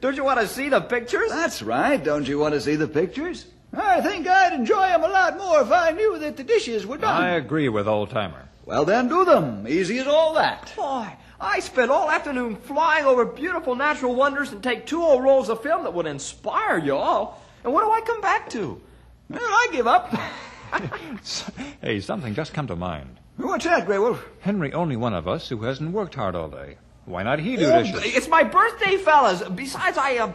Don't 0.00 0.16
you 0.16 0.24
want 0.24 0.40
to 0.40 0.48
see 0.48 0.68
the 0.68 0.80
pictures? 0.80 1.30
That's 1.30 1.62
right. 1.62 2.02
Don't 2.02 2.26
you 2.26 2.38
want 2.40 2.54
to 2.54 2.60
see 2.60 2.74
the 2.74 2.88
pictures? 2.88 3.46
I 3.72 4.00
think 4.00 4.26
I'd 4.26 4.52
enjoy 4.52 4.84
enjoy 4.84 4.94
'em 4.94 5.04
a 5.04 5.08
lot 5.08 5.36
more 5.36 5.60
if 5.60 5.70
I 5.70 5.90
knew 5.90 6.18
that 6.18 6.36
the 6.36 6.44
dishes 6.44 6.86
were 6.86 6.96
done. 6.96 7.22
I 7.22 7.30
agree 7.30 7.68
with 7.68 7.86
old 7.86 8.10
timer. 8.10 8.48
Well, 8.64 8.84
then 8.84 9.08
do 9.08 9.24
them. 9.24 9.66
Easy 9.68 9.98
as 9.98 10.06
all 10.06 10.34
that. 10.34 10.72
Boy, 10.76 11.06
I 11.40 11.60
spent 11.60 11.90
all 11.90 12.10
afternoon 12.10 12.56
flying 12.56 13.04
over 13.04 13.24
beautiful 13.24 13.74
natural 13.74 14.14
wonders 14.14 14.52
and 14.52 14.62
take 14.62 14.86
two 14.86 15.02
old 15.02 15.22
rolls 15.22 15.48
of 15.48 15.62
film 15.62 15.82
that 15.84 15.92
would 15.92 16.06
inspire 16.06 16.78
you 16.78 16.96
all. 16.96 17.40
And 17.62 17.72
what 17.72 17.84
do 17.84 17.90
I 17.90 18.00
come 18.00 18.20
back 18.20 18.48
to? 18.50 18.80
Well, 19.28 19.40
I 19.42 19.68
give 19.72 19.86
up. 19.86 20.14
Hey, 21.80 22.00
something 22.00 22.34
just 22.34 22.54
come 22.54 22.66
to 22.66 22.76
mind. 22.76 23.20
What's 23.36 23.64
that, 23.64 23.86
Grey 23.86 23.98
Wolf? 23.98 24.24
Henry, 24.40 24.72
only 24.72 24.96
one 24.96 25.14
of 25.14 25.26
us 25.26 25.48
who 25.48 25.62
hasn't 25.62 25.90
worked 25.92 26.14
hard 26.14 26.34
all 26.36 26.48
day. 26.48 26.76
Why 27.04 27.22
not 27.22 27.38
he 27.40 27.56
do 27.56 27.66
Oh, 27.66 27.82
dishes? 27.82 28.02
it's 28.16 28.28
my 28.28 28.44
birthday, 28.44 28.96
fellas. 28.96 29.42
Besides, 29.54 29.98
I, 29.98 30.16
uh, 30.18 30.32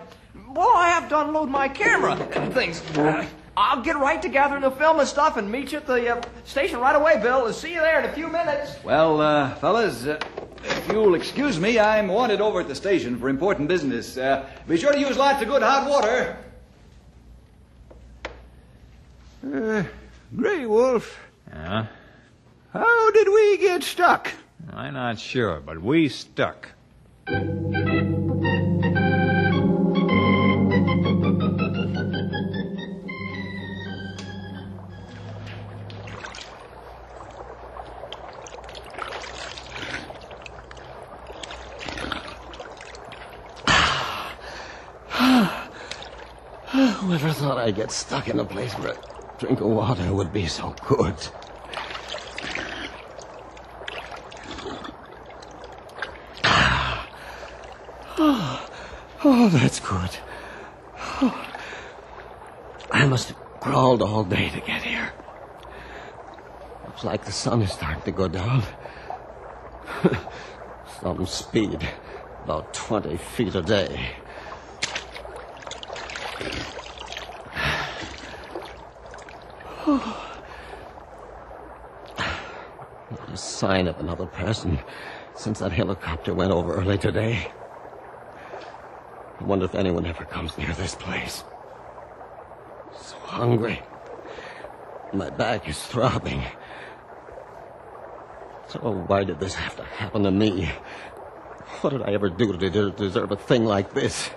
well, 0.50 0.76
I 0.76 0.90
have 0.90 1.10
to 1.10 1.20
unload 1.22 1.50
my 1.50 1.68
camera 1.70 2.14
and 2.14 2.54
things. 2.54 2.82
Uh, 2.98 3.26
I'll 3.58 3.82
get 3.82 3.98
right 3.98 4.22
to 4.22 4.30
gathering 4.30 4.62
the 4.62 4.72
film 4.72 5.00
and 5.00 5.08
stuff 5.08 5.38
and 5.38 5.52
meet 5.52 5.72
you 5.72 5.80
at 5.80 5.88
the 5.88 6.18
uh, 6.18 6.22
station 6.46 6.80
right 6.80 6.96
away, 6.96 7.20
Bill. 7.22 7.46
I'll 7.48 7.54
see 7.54 7.74
you 7.74 7.80
there 7.80 8.00
in 8.00 8.06
a 8.10 8.14
few 8.14 8.28
minutes. 8.28 8.76
Well, 8.84 9.20
uh, 9.22 9.56
fellas, 9.56 10.06
uh, 10.06 10.20
if 10.64 10.88
you'll 10.90 11.16
excuse 11.16 11.60
me, 11.60 11.80
I'm 11.80 12.08
wanted 12.10 12.42
over 12.42 12.60
at 12.60 12.68
the 12.68 12.76
station 12.76 13.18
for 13.18 13.30
important 13.30 13.68
business. 13.70 14.18
Uh, 14.18 14.46
be 14.68 14.78
sure 14.78 14.92
to 14.94 15.00
use 15.00 15.18
lots 15.18 15.42
of 15.42 15.48
good 15.48 15.64
hot 15.64 15.90
water. 15.90 16.38
Uh, 19.46 19.84
Grey 20.36 20.66
Wolf, 20.66 21.18
Yeah? 21.52 21.88
How 22.74 23.12
did 23.12 23.28
we 23.28 23.58
get 23.58 23.84
stuck? 23.84 24.32
I'm 24.72 24.94
not 24.94 25.20
sure, 25.20 25.60
but 25.60 25.82
we 25.82 26.10
stuck. 26.10 26.70
Whoever 47.00 47.32
thought 47.32 47.58
I'd 47.58 47.76
get 47.76 47.92
stuck 47.92 48.28
in 48.28 48.40
a 48.40 48.46
place 48.46 48.74
where 48.74 48.94
a 48.94 48.98
drink 49.40 49.60
of 49.62 49.68
water 49.68 50.14
would 50.14 50.32
be 50.32 50.46
so 50.48 50.76
good? 50.86 51.16
Oh 59.50 59.58
that's 59.58 59.80
good. 59.80 60.10
Oh. 61.22 61.46
I 62.92 63.08
must 63.08 63.30
have 63.30 63.38
crawled 63.60 64.02
all 64.02 64.24
day 64.24 64.50
to 64.50 64.60
get 64.62 64.82
here. 64.84 65.12
Looks 66.86 67.04
like 67.04 67.26
the 67.26 67.32
sun 67.32 67.62
is 67.62 67.72
starting 67.72 68.02
to 68.04 68.12
go 68.12 68.28
down. 68.28 68.64
Some 71.02 71.26
speed, 71.26 71.88
about 72.44 72.74
20 72.74 73.18
feet 73.18 73.56
a 73.56 73.62
day. 73.62 74.12
Not 79.88 80.16
a 83.34 83.38
sign 83.38 83.88
of 83.88 84.00
another 84.00 84.28
person 84.28 84.80
since 85.36 85.60
that 85.60 85.72
helicopter 85.72 86.36
went 86.36 86.52
over 86.52 86.76
early 86.76 86.98
today. 86.98 87.52
I 89.40 89.44
wonder 89.44 89.66
if 89.66 89.76
anyone 89.76 90.06
ever 90.06 90.26
comes 90.26 90.58
near 90.58 90.74
this 90.74 90.96
place. 90.96 91.44
So 93.02 93.16
hungry. 93.18 93.82
My 95.14 95.30
back 95.30 95.68
is 95.68 95.82
throbbing. 95.86 96.44
So 98.68 98.80
why 99.08 99.24
did 99.24 99.40
this 99.40 99.56
have 99.56 99.76
to 99.78 99.84
happen 99.84 100.24
to 100.24 100.32
me? 100.32 100.70
What 101.82 101.92
did 101.92 102.04
I 102.04 102.14
ever 102.14 102.30
do 102.30 102.58
to 102.58 102.92
deserve 102.92 103.32
a 103.32 103.38
thing 103.38 103.66
like 103.66 103.94
this? 103.94 104.30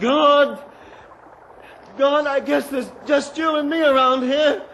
God! 0.00 0.62
God, 1.98 2.26
I 2.26 2.40
guess 2.40 2.68
there's 2.68 2.90
just 3.06 3.36
you 3.36 3.56
and 3.56 3.68
me 3.68 3.82
around 3.82 4.22
here. 4.22 4.64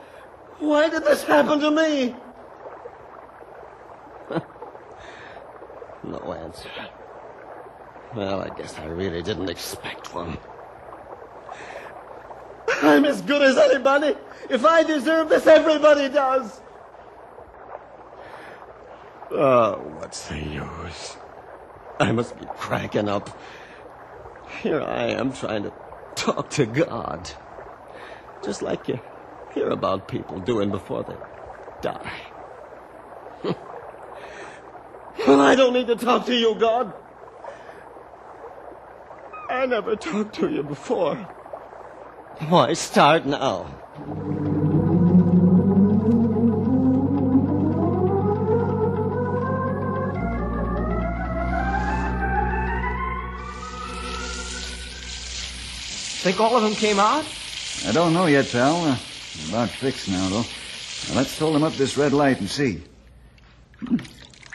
Why 0.58 0.88
did 0.88 1.04
this 1.04 1.24
happen 1.24 1.58
to 1.60 1.70
me? 1.70 2.14
no 6.04 6.32
answer. 6.32 6.70
Well, 8.14 8.42
I 8.42 8.56
guess 8.56 8.78
I 8.78 8.86
really 8.86 9.22
didn't 9.22 9.48
expect 9.48 10.14
one. 10.14 10.38
I'm 12.82 13.04
as 13.04 13.20
good 13.22 13.42
as 13.42 13.56
anybody. 13.56 14.14
If 14.48 14.64
I 14.64 14.84
deserve 14.84 15.28
this, 15.30 15.46
everybody 15.46 16.08
does. 16.08 16.60
Oh, 19.32 19.78
what's 19.98 20.28
the 20.28 20.38
use? 20.38 21.16
I 21.98 22.12
must 22.12 22.38
be 22.38 22.46
cracking 22.56 23.08
up. 23.08 23.36
Here 24.62 24.80
I 24.80 25.06
am 25.06 25.32
trying 25.32 25.64
to 25.64 25.72
talk 26.14 26.50
to 26.50 26.66
God. 26.66 27.28
Just 28.44 28.62
like 28.62 28.86
you 28.86 29.00
hear 29.54 29.70
about 29.70 30.06
people 30.06 30.38
doing 30.38 30.70
before 30.70 31.02
they 31.02 31.16
die. 31.80 32.20
well, 35.26 35.40
I 35.40 35.56
don't 35.56 35.72
need 35.72 35.88
to 35.88 35.96
talk 35.96 36.26
to 36.26 36.34
you, 36.34 36.54
God. 36.54 36.92
I 39.64 39.66
never 39.66 39.96
talked 39.96 40.34
to 40.34 40.50
you 40.50 40.62
before. 40.62 41.16
Why 42.50 42.74
start 42.74 43.24
now? 43.24 43.64
Think 56.20 56.40
all 56.40 56.58
of 56.58 56.62
them 56.62 56.74
came 56.74 57.00
out? 57.00 57.24
I 57.86 57.92
don't 57.92 58.12
know 58.12 58.26
yet, 58.26 58.46
pal. 58.52 58.84
Uh, 58.84 58.98
about 59.48 59.70
fixed 59.70 60.10
now, 60.10 60.28
though. 60.28 60.44
Now, 61.08 61.16
let's 61.16 61.38
hold 61.38 61.54
them 61.54 61.62
up 61.62 61.72
this 61.72 61.96
red 61.96 62.12
light 62.12 62.38
and 62.38 62.50
see. 62.50 62.82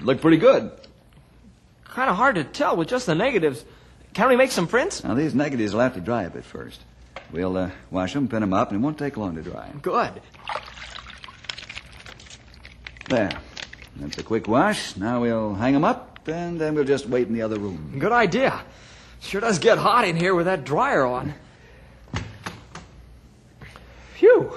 Look 0.01 0.21
pretty 0.21 0.37
good. 0.37 0.71
Kind 1.85 2.11
of 2.11 2.15
hard 2.15 2.35
to 2.35 2.43
tell 2.43 2.75
with 2.75 2.89
just 2.89 3.07
the 3.07 3.15
negatives. 3.15 3.65
Can 4.19 4.27
we 4.27 4.35
make 4.35 4.51
some 4.51 4.67
prints? 4.67 5.01
Now, 5.01 5.13
these 5.13 5.33
negatives 5.33 5.71
will 5.71 5.79
have 5.79 5.93
to 5.93 6.01
dry 6.01 6.23
a 6.23 6.29
bit 6.29 6.43
first. 6.43 6.81
We'll 7.31 7.55
uh, 7.55 7.71
wash 7.89 8.11
them, 8.11 8.27
pin 8.27 8.41
them 8.41 8.51
up, 8.51 8.69
and 8.69 8.77
it 8.77 8.83
won't 8.83 8.97
take 8.97 9.15
long 9.15 9.35
to 9.35 9.41
dry. 9.41 9.71
Good. 9.81 10.11
There. 13.07 13.31
That's 13.95 14.17
a 14.17 14.23
quick 14.23 14.49
wash. 14.49 14.97
Now 14.97 15.21
we'll 15.21 15.53
hang 15.53 15.71
them 15.71 15.85
up, 15.85 16.27
and 16.27 16.59
then 16.59 16.75
we'll 16.75 16.83
just 16.83 17.05
wait 17.07 17.29
in 17.29 17.33
the 17.33 17.43
other 17.43 17.57
room. 17.57 17.95
Good 17.97 18.11
idea. 18.11 18.61
Sure 19.21 19.39
does 19.39 19.57
get 19.57 19.77
hot 19.77 20.05
in 20.05 20.17
here 20.17 20.35
with 20.35 20.47
that 20.47 20.65
dryer 20.65 21.05
on. 21.05 21.33
Phew. 24.15 24.51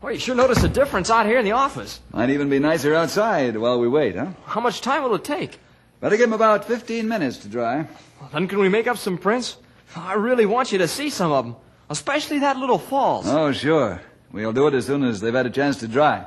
Well, 0.00 0.12
you 0.12 0.20
sure 0.20 0.36
notice 0.36 0.62
a 0.62 0.68
difference 0.68 1.10
out 1.10 1.26
here 1.26 1.40
in 1.40 1.44
the 1.44 1.50
office. 1.50 1.98
Might 2.12 2.30
even 2.30 2.48
be 2.48 2.60
nicer 2.60 2.94
outside 2.94 3.56
while 3.56 3.80
we 3.80 3.88
wait, 3.88 4.14
huh? 4.14 4.28
How 4.44 4.60
much 4.60 4.82
time 4.82 5.02
will 5.02 5.16
it 5.16 5.24
take? 5.24 5.58
Better 6.02 6.16
give 6.16 6.28
them 6.28 6.32
about 6.32 6.64
15 6.64 7.06
minutes 7.06 7.38
to 7.38 7.48
dry. 7.48 7.86
Well, 8.20 8.30
then 8.32 8.48
can 8.48 8.58
we 8.58 8.68
make 8.68 8.88
up 8.88 8.98
some 8.98 9.16
prints? 9.16 9.56
I 9.94 10.14
really 10.14 10.46
want 10.46 10.72
you 10.72 10.78
to 10.78 10.88
see 10.88 11.10
some 11.10 11.30
of 11.30 11.44
them, 11.44 11.54
especially 11.88 12.40
that 12.40 12.56
little 12.56 12.78
falls. 12.78 13.28
Oh, 13.28 13.52
sure. 13.52 14.02
We'll 14.32 14.52
do 14.52 14.66
it 14.66 14.74
as 14.74 14.86
soon 14.86 15.04
as 15.04 15.20
they've 15.20 15.32
had 15.32 15.46
a 15.46 15.50
chance 15.50 15.76
to 15.76 15.86
dry. 15.86 16.26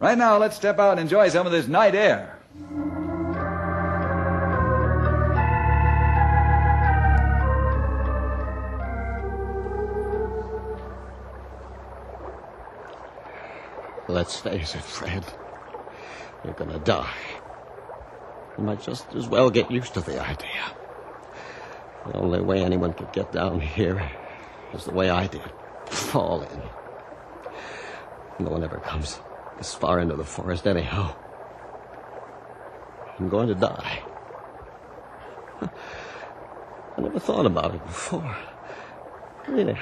Right 0.00 0.18
now, 0.18 0.36
let's 0.36 0.56
step 0.56 0.78
out 0.78 0.92
and 0.92 1.00
enjoy 1.00 1.30
some 1.30 1.46
of 1.46 1.52
this 1.52 1.66
night 1.66 1.94
air. 1.94 2.38
Let's 14.08 14.38
face 14.38 14.74
it, 14.74 14.82
Fred. 14.82 15.24
You're 16.44 16.52
gonna 16.52 16.80
die. 16.80 17.39
You 18.58 18.64
might 18.64 18.82
just 18.82 19.14
as 19.14 19.28
well 19.28 19.50
get 19.50 19.70
used 19.70 19.94
to 19.94 20.00
the 20.00 20.20
idea. 20.20 20.74
The 22.06 22.14
only 22.14 22.40
way 22.40 22.62
anyone 22.62 22.92
could 22.92 23.12
get 23.12 23.32
down 23.32 23.60
here 23.60 24.10
is 24.72 24.84
the 24.84 24.92
way 24.92 25.10
I 25.10 25.26
did. 25.26 25.42
Fall 25.86 26.42
in. 26.42 26.62
No 28.44 28.50
one 28.50 28.64
ever 28.64 28.78
comes 28.78 29.20
this 29.58 29.74
far 29.74 30.00
into 30.00 30.16
the 30.16 30.24
forest 30.24 30.66
anyhow. 30.66 31.14
I'm 33.18 33.28
going 33.28 33.48
to 33.48 33.54
die. 33.54 34.02
I 35.60 37.00
never 37.00 37.20
thought 37.20 37.44
about 37.44 37.74
it 37.74 37.84
before. 37.84 38.36
Really, 39.46 39.78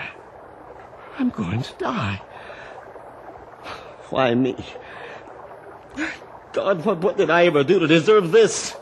I'm 1.18 1.30
going 1.30 1.62
to 1.62 1.72
die. 1.74 2.20
Why 4.10 4.34
me? 4.34 4.56
God, 6.58 6.84
what, 6.84 6.98
what 6.98 7.16
did 7.16 7.30
I 7.30 7.46
ever 7.46 7.62
do 7.62 7.78
to 7.78 7.86
deserve 7.86 8.32
this? 8.32 8.74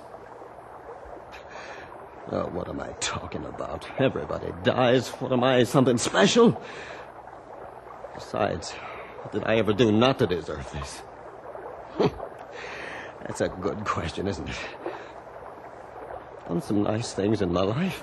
Oh, 2.32 2.46
what 2.46 2.70
am 2.70 2.80
I 2.80 2.88
talking 3.00 3.44
about? 3.44 3.86
Everybody 3.98 4.50
dies. 4.62 5.08
What 5.20 5.30
am 5.30 5.44
I, 5.44 5.64
something 5.64 5.98
special? 5.98 6.58
Besides, 8.14 8.70
what 8.70 9.32
did 9.32 9.44
I 9.44 9.56
ever 9.56 9.74
do 9.74 9.92
not 9.92 10.18
to 10.20 10.26
deserve 10.26 10.72
this? 10.72 11.02
That's 13.26 13.42
a 13.42 13.48
good 13.48 13.84
question, 13.84 14.26
isn't 14.26 14.48
it? 14.48 14.56
Done 16.48 16.62
some 16.62 16.82
nice 16.82 17.12
things 17.12 17.42
in 17.42 17.52
my 17.52 17.60
life. 17.60 18.02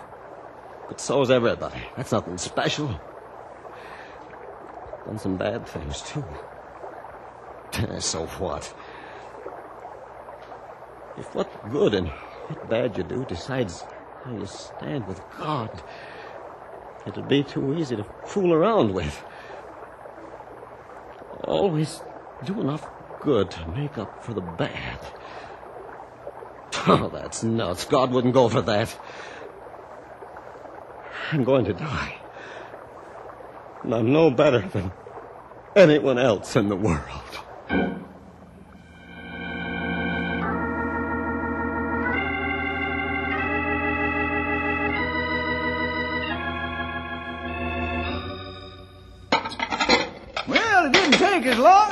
But 0.88 1.02
so's 1.02 1.32
everybody. 1.32 1.82
That's 1.98 2.12
nothing 2.12 2.38
special. 2.38 3.02
Done 5.08 5.18
some 5.18 5.36
bad 5.36 5.66
things, 5.66 6.04
too. 6.04 6.24
so 8.00 8.28
what? 8.38 8.72
If 11.18 11.36
what 11.36 11.72
good 11.72 11.94
and 11.94 12.08
what 12.08 12.70
bad 12.70 12.98
you 12.98 13.04
do 13.04 13.26
decides 13.26 13.84
how 14.24 14.34
you 14.34 14.46
stand 14.46 15.08
with 15.08 15.22
God, 15.38 15.82
it'd 17.06 17.28
be 17.28 17.44
too 17.44 17.76
easy 17.76 17.96
to 17.96 18.06
fool 18.26 18.54
around 18.54 18.94
with. 18.94 19.24
Always 21.44 22.02
do 22.46 22.60
enough 22.62 22.88
good 23.22 23.52
to 23.52 23.68
make 23.70 23.98
up 23.98 24.24
for 24.24 24.34
the 24.34 24.42
bad. 24.42 25.00
Oh, 26.86 27.10
that's 27.14 27.44
nuts. 27.44 27.86
God 27.86 28.12
wouldn't 28.12 28.34
go 28.34 28.50
for 28.50 28.62
that. 28.62 28.98
I'm 31.32 31.44
going 31.44 31.66
to 31.66 31.74
die. 31.74 32.18
And 33.84 33.96
I'm 33.96 34.12
no 34.12 34.30
better 34.30 34.60
than 34.60 34.92
anyone 35.76 36.18
else 36.18 36.56
in 36.56 36.70
the 36.70 36.76
world. 36.76 38.04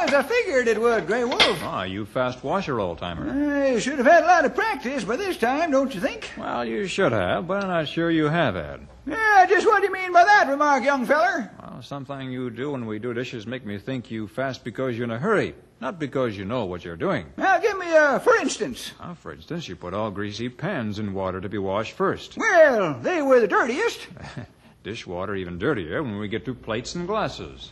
As 0.02 0.14
I 0.14 0.24
figured 0.24 0.68
it 0.68 0.82
would, 0.82 1.06
Grey 1.06 1.24
Wolf. 1.24 1.62
Ah, 1.64 1.84
you 1.84 2.06
fast 2.06 2.44
washer, 2.44 2.80
old 2.80 2.98
timer. 2.98 3.30
I 3.30 3.76
eh, 3.76 3.80
should 3.80 4.00
have 4.00 4.08
had 4.08 4.24
a 4.24 4.28
lot 4.28 4.46
of 4.46 4.56
practice 4.56 5.04
by 5.04 5.16
this 5.16 5.38
time, 5.38 5.72
don't 5.72 5.94
you 5.94 6.02
think? 6.02 6.32
Well, 6.38 6.66
you 6.66 6.88
should 6.88 7.12
have, 7.12 7.48
but 7.48 7.64
I'm 7.64 7.70
not 7.70 7.88
sure 7.88 8.10
you 8.10 8.26
have 8.26 8.56
had. 8.56 8.88
Yeah, 9.06 9.46
just 9.48 9.68
what 9.68 9.82
do 9.82 9.88
you 9.88 9.94
mean 9.94 10.12
by 10.12 10.24
that 10.24 10.48
remark, 10.50 10.84
young 10.84 11.06
feller? 11.06 11.52
Well, 11.62 11.82
something 11.84 12.32
you 12.32 12.50
do 12.50 12.72
when 12.72 12.88
we 12.88 12.98
do 12.98 13.14
dishes 13.14 13.46
make 13.46 13.64
me 13.66 13.78
think 13.78 14.10
you 14.10 14.28
fast 14.28 14.64
because 14.64 14.98
you're 14.98 15.06
in 15.06 15.12
a 15.12 15.20
hurry, 15.20 15.54
not 15.80 16.00
because 16.00 16.36
you 16.36 16.46
know 16.46 16.66
what 16.66 16.84
you're 16.84 16.96
doing. 16.96 17.28
Now, 17.38 17.60
give 17.60 17.78
me 17.78 17.96
a 17.96 18.20
for 18.20 18.36
instance. 18.38 18.94
Now, 19.00 19.14
for 19.14 19.34
instance, 19.34 19.68
you 19.68 19.76
put 19.76 19.94
all 19.94 20.10
greasy 20.10 20.50
pans 20.50 20.98
in 20.98 21.14
water 21.14 21.42
to 21.42 21.50
be 21.50 21.60
washed 21.60 21.94
first. 21.94 22.38
Well, 22.38 23.00
they 23.02 23.22
were 23.22 23.40
the 23.40 23.48
dirtiest. 23.48 24.08
Dishwater 24.84 25.36
even 25.36 25.60
dirtier 25.60 26.02
when 26.02 26.18
we 26.18 26.28
get 26.28 26.46
to 26.46 26.56
plates 26.56 26.96
and 26.96 27.06
glasses. 27.06 27.72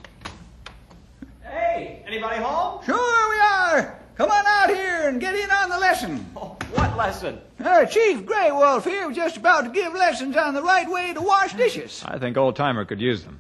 Hey, 2.10 2.16
anybody 2.16 2.42
home? 2.42 2.84
Sure 2.86 3.30
we 3.30 3.40
are. 3.40 4.00
Come 4.16 4.32
on 4.32 4.44
out 4.48 4.70
here 4.70 5.08
and 5.10 5.22
get 5.22 5.36
in 5.36 5.52
on 5.52 5.70
the 5.70 5.78
lesson. 5.78 6.26
Oh, 6.36 6.58
what 6.74 6.98
lesson? 6.98 7.38
Uh, 7.64 7.86
Chief 7.86 8.26
Grey 8.26 8.52
Wolf 8.52 8.84
here 8.86 9.08
was 9.08 9.16
just 9.16 9.38
about 9.38 9.66
to 9.66 9.70
give 9.70 9.94
lessons 9.94 10.36
on 10.36 10.56
the 10.56 10.64
right 10.64 10.90
way 10.90 11.14
to 11.14 11.22
wash 11.22 11.54
dishes. 11.54 12.04
I 12.08 12.18
think 12.18 12.36
old 12.36 12.56
timer 12.56 12.84
could 12.84 13.00
use 13.00 13.24
them. 13.24 13.40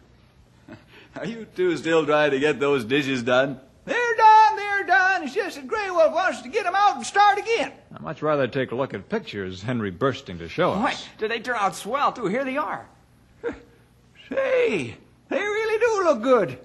Are 1.15 1.25
you 1.25 1.47
two 1.55 1.77
still 1.77 2.05
trying 2.05 2.29
to 2.29 2.39
get 2.39 2.59
those 2.59 2.85
dishes 2.85 3.23
done? 3.23 3.59
They're 3.85 4.15
done, 4.15 4.55
they're 4.55 4.85
done. 4.85 5.23
It's 5.23 5.33
just 5.33 5.55
that 5.55 5.67
Grey 5.67 5.89
Wolf 5.89 6.13
wants 6.13 6.43
to 6.43 6.49
get 6.49 6.67
'em 6.67 6.75
out 6.75 6.97
and 6.97 7.03
start 7.03 7.39
again. 7.39 7.71
I'd 7.95 8.01
much 8.01 8.21
rather 8.21 8.45
take 8.47 8.71
a 8.71 8.75
look 8.75 8.93
at 8.93 9.09
pictures 9.09 9.63
Henry 9.63 9.89
bursting 9.89 10.37
to 10.37 10.47
show 10.47 10.73
us. 10.73 11.01
Boy, 11.01 11.09
did 11.17 11.31
they 11.31 11.39
turn 11.39 11.55
out 11.57 11.75
swell, 11.75 12.11
too. 12.11 12.27
Here 12.27 12.45
they 12.45 12.57
are. 12.57 12.87
Say, 14.29 14.95
they 15.29 15.39
really 15.39 15.79
do 15.79 16.03
look 16.03 16.21
good. 16.21 16.59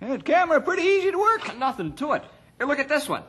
That 0.00 0.24
camera 0.24 0.60
pretty 0.60 0.82
easy 0.82 1.10
to 1.10 1.18
work. 1.18 1.56
Nothing 1.58 1.94
to 1.94 2.12
it. 2.12 2.24
Here, 2.58 2.66
look 2.66 2.78
at 2.78 2.88
this 2.88 3.08
one. 3.08 3.22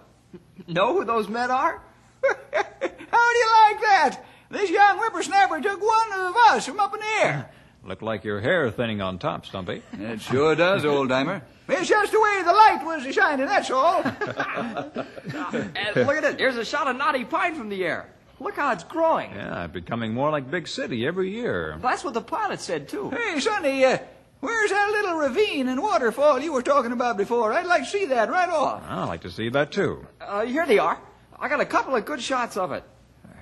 Know 0.68 0.94
who 0.94 1.06
those 1.06 1.28
men 1.30 1.50
are? 1.50 1.82
How 2.24 3.32
do 3.32 3.38
you 3.38 3.50
like 3.64 3.82
that? 3.82 4.20
This 4.50 4.70
young 4.70 4.98
whippersnapper 4.98 5.62
took 5.62 5.82
one 5.82 6.20
of 6.20 6.36
us 6.50 6.66
from 6.66 6.80
up 6.80 6.94
in 6.94 7.00
the 7.00 7.26
air. 7.26 7.52
Look 7.84 8.02
like 8.02 8.26
your 8.26 8.42
hair 8.42 8.70
thinning 8.70 9.02
on 9.02 9.18
top, 9.18 9.46
Stumpy. 9.46 9.82
It 9.94 10.20
sure 10.20 10.56
does, 10.56 10.84
old 10.84 11.08
timer. 11.08 11.42
It's 11.70 11.88
just 11.88 12.12
the 12.12 12.20
way 12.20 12.42
the 12.44 12.52
light 12.52 12.82
was 12.84 13.14
shining, 13.16 13.46
that's 13.46 13.72
all. 13.72 14.02
And 15.24 16.08
look 16.08 16.18
at 16.18 16.22
this. 16.24 16.36
Here's 16.38 16.58
a 16.58 16.66
shot 16.66 16.88
of 16.88 16.98
Knotty 16.98 17.24
Pine 17.24 17.56
from 17.56 17.70
the 17.70 17.86
air. 17.86 18.10
Look 18.42 18.56
how 18.56 18.74
it's 18.74 18.84
growing. 18.84 19.32
Yeah, 19.32 19.68
becoming 19.68 20.14
more 20.14 20.32
like 20.32 20.52
Big 20.52 20.68
City 20.68 21.08
every 21.08 21.30
year. 21.32 21.78
That's 21.82 22.04
what 22.04 22.14
the 22.14 22.22
pilot 22.22 22.60
said, 22.60 22.90
too. 22.90 23.10
hey, 23.10 23.40
Sonny, 23.40 23.86
uh, 23.86 24.00
where's 24.40 24.70
that 24.72 24.90
little 24.92 25.16
ravine 25.18 25.68
and 25.68 25.82
waterfall 25.82 26.40
you 26.40 26.54
were 26.54 26.62
talking 26.62 26.92
about 26.92 27.18
before? 27.18 27.54
I'd 27.54 27.66
like 27.66 27.84
to 27.84 27.90
see 27.90 28.06
that 28.06 28.30
right 28.30 28.50
off. 28.50 28.84
I'd 28.88 29.06
like 29.06 29.22
to 29.22 29.32
see 29.32 29.50
that, 29.50 29.72
too. 29.72 30.06
Uh, 30.22 30.46
here 30.46 30.66
they 30.66 30.80
are. 30.80 31.00
I 31.40 31.50
got 31.50 31.60
a 31.60 31.66
couple 31.66 31.96
of 31.96 32.06
good 32.06 32.22
shots 32.22 32.58
of 32.58 32.72
it. 32.72 32.84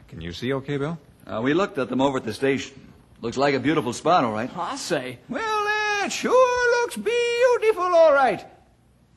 Can 0.07 0.21
you 0.21 0.33
see 0.33 0.53
okay, 0.53 0.77
Bill? 0.77 0.97
Uh, 1.25 1.41
we 1.41 1.53
looked 1.53 1.77
at 1.77 1.89
them 1.89 2.01
over 2.01 2.17
at 2.17 2.23
the 2.23 2.33
station. 2.33 2.73
Looks 3.21 3.37
like 3.37 3.55
a 3.55 3.59
beautiful 3.59 3.93
spot, 3.93 4.23
all 4.23 4.33
right. 4.33 4.49
I 4.55 4.75
say. 4.75 5.19
Well, 5.29 5.41
that 5.41 6.09
sure 6.11 6.81
looks 6.81 6.95
beautiful, 6.97 7.83
all 7.83 8.13
right. 8.13 8.45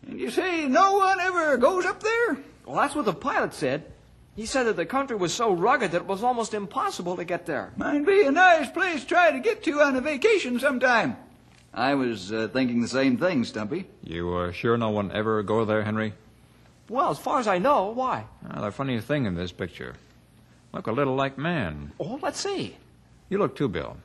And 0.07 0.19
you 0.19 0.31
say 0.31 0.67
no 0.67 0.95
one 0.95 1.21
ever 1.21 1.57
goes 1.59 1.85
up 1.85 2.03
there? 2.03 2.39
Well, 2.65 2.77
that's 2.77 2.95
what 2.95 3.05
the 3.05 3.13
pilot 3.13 3.53
said. 3.55 3.85
He 4.37 4.47
said 4.47 4.65
that 4.65 4.77
the 4.77 4.87
country 4.87 5.17
was 5.17 5.35
so 5.35 5.53
rugged 5.53 5.91
that 5.91 6.03
it 6.03 6.07
was 6.07 6.23
almost 6.23 6.55
impossible 6.55 7.17
to 7.17 7.25
get 7.25 7.45
there. 7.45 7.73
Might 7.77 8.07
be 8.07 8.23
a 8.23 8.31
nice 8.31 8.71
place 8.71 9.03
to 9.03 9.07
try 9.07 9.33
to 9.33 9.41
get 9.41 9.65
to 9.65 9.81
on 9.81 9.97
a 9.97 10.01
vacation 10.01 10.61
sometime. 10.61 11.17
I 11.79 11.95
was 11.95 12.33
uh, 12.33 12.49
thinking 12.53 12.81
the 12.81 12.89
same 12.89 13.17
thing, 13.19 13.45
Stumpy. 13.45 13.87
You 14.03 14.35
uh, 14.35 14.51
sure 14.51 14.77
no 14.77 14.91
one 14.91 15.13
ever 15.13 15.45
go 15.45 15.65
there, 15.65 15.85
Henry? 15.85 16.13
Well, 16.89 17.11
as 17.11 17.21
far 17.21 17.39
as 17.39 17.47
I 17.47 17.59
know, 17.59 17.93
why? 17.93 18.25
Ah, 18.51 18.63
the 18.63 18.73
funny 18.73 19.01
thing 19.01 19.27
in 19.27 19.37
this 19.37 19.53
picture. 19.53 19.95
Look 20.73 20.89
a 20.89 20.93
little 20.93 21.15
like 21.15 21.39
man. 21.39 21.93
Oh, 22.01 22.19
let's 22.21 22.41
see. 22.41 22.77
You 23.29 23.39
look 23.39 23.55
too, 23.55 23.69
Bill. 23.69 23.97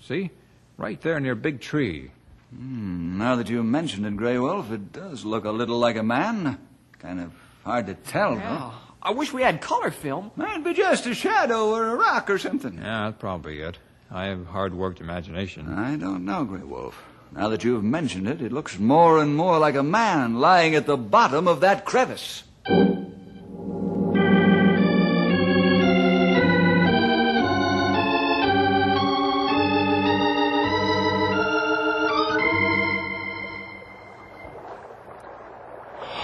See? 0.00 0.30
Right 0.78 0.98
there 1.02 1.20
near 1.20 1.34
Big 1.34 1.60
Tree. 1.60 2.12
Hmm, 2.50 3.18
now 3.18 3.36
that 3.36 3.50
you 3.50 3.62
mention 3.62 4.06
it, 4.06 4.16
Grey 4.16 4.38
Wolf, 4.38 4.72
it 4.72 4.90
does 4.90 5.26
look 5.26 5.44
a 5.44 5.50
little 5.50 5.78
like 5.78 5.96
a 5.96 6.02
man. 6.02 6.56
Kind 6.98 7.20
of 7.20 7.32
hard 7.62 7.88
to 7.88 7.94
tell, 7.94 8.36
though. 8.36 8.72
I 9.02 9.10
wish 9.10 9.34
we 9.34 9.42
had 9.42 9.60
color 9.60 9.90
film. 9.90 10.30
Might 10.34 10.64
be 10.64 10.72
just 10.72 11.04
a 11.06 11.14
shadow 11.14 11.68
or 11.74 11.90
a 11.90 11.94
rock 11.94 12.30
or 12.30 12.38
something. 12.38 12.76
Yeah, 12.76 13.10
that's 13.10 13.20
probably 13.20 13.60
it. 13.60 13.76
I 14.10 14.28
have 14.28 14.46
hard-worked 14.46 15.02
imagination. 15.02 15.74
I 15.74 15.96
don't 15.96 16.24
know, 16.24 16.46
Grey 16.46 16.62
Wolf. 16.62 17.04
Now 17.32 17.48
that 17.50 17.62
you've 17.62 17.84
mentioned 17.84 18.26
it, 18.26 18.40
it 18.40 18.52
looks 18.52 18.78
more 18.78 19.18
and 19.18 19.36
more 19.36 19.58
like 19.58 19.74
a 19.74 19.82
man 19.82 20.40
lying 20.40 20.74
at 20.74 20.86
the 20.86 20.96
bottom 20.96 21.46
of 21.46 21.60
that 21.60 21.84
crevice. 21.84 22.42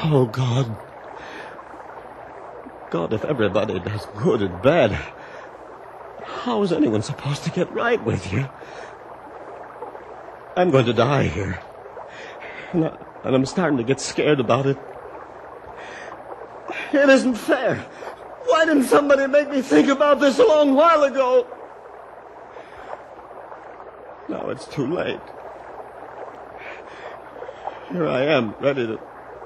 Oh, 0.06 0.26
God. 0.26 0.76
God, 2.90 3.12
if 3.12 3.24
everybody 3.24 3.80
does 3.80 4.06
good 4.16 4.42
and 4.42 4.62
bad, 4.62 4.92
how 6.22 6.62
is 6.62 6.72
anyone 6.72 7.02
supposed 7.02 7.42
to 7.44 7.50
get 7.50 7.72
right 7.72 8.02
with 8.04 8.32
you? 8.32 8.48
I'm 10.56 10.70
going 10.70 10.86
to 10.86 10.92
die 10.92 11.24
here. 11.24 11.60
And, 12.72 12.86
I, 12.86 12.96
and 13.24 13.34
I'm 13.34 13.46
starting 13.46 13.78
to 13.78 13.84
get 13.84 14.00
scared 14.00 14.40
about 14.40 14.66
it. 14.66 14.78
It 16.92 17.08
isn't 17.08 17.34
fair. 17.34 17.76
Why 18.46 18.64
didn't 18.66 18.84
somebody 18.84 19.26
make 19.26 19.50
me 19.50 19.62
think 19.62 19.88
about 19.88 20.20
this 20.20 20.38
a 20.38 20.44
long 20.44 20.74
while 20.74 21.02
ago? 21.02 21.46
Now 24.28 24.48
it's 24.50 24.66
too 24.66 24.86
late. 24.86 25.20
Here 27.90 28.06
I 28.06 28.22
am, 28.22 28.54
ready 28.60 28.86
to 28.86 29.00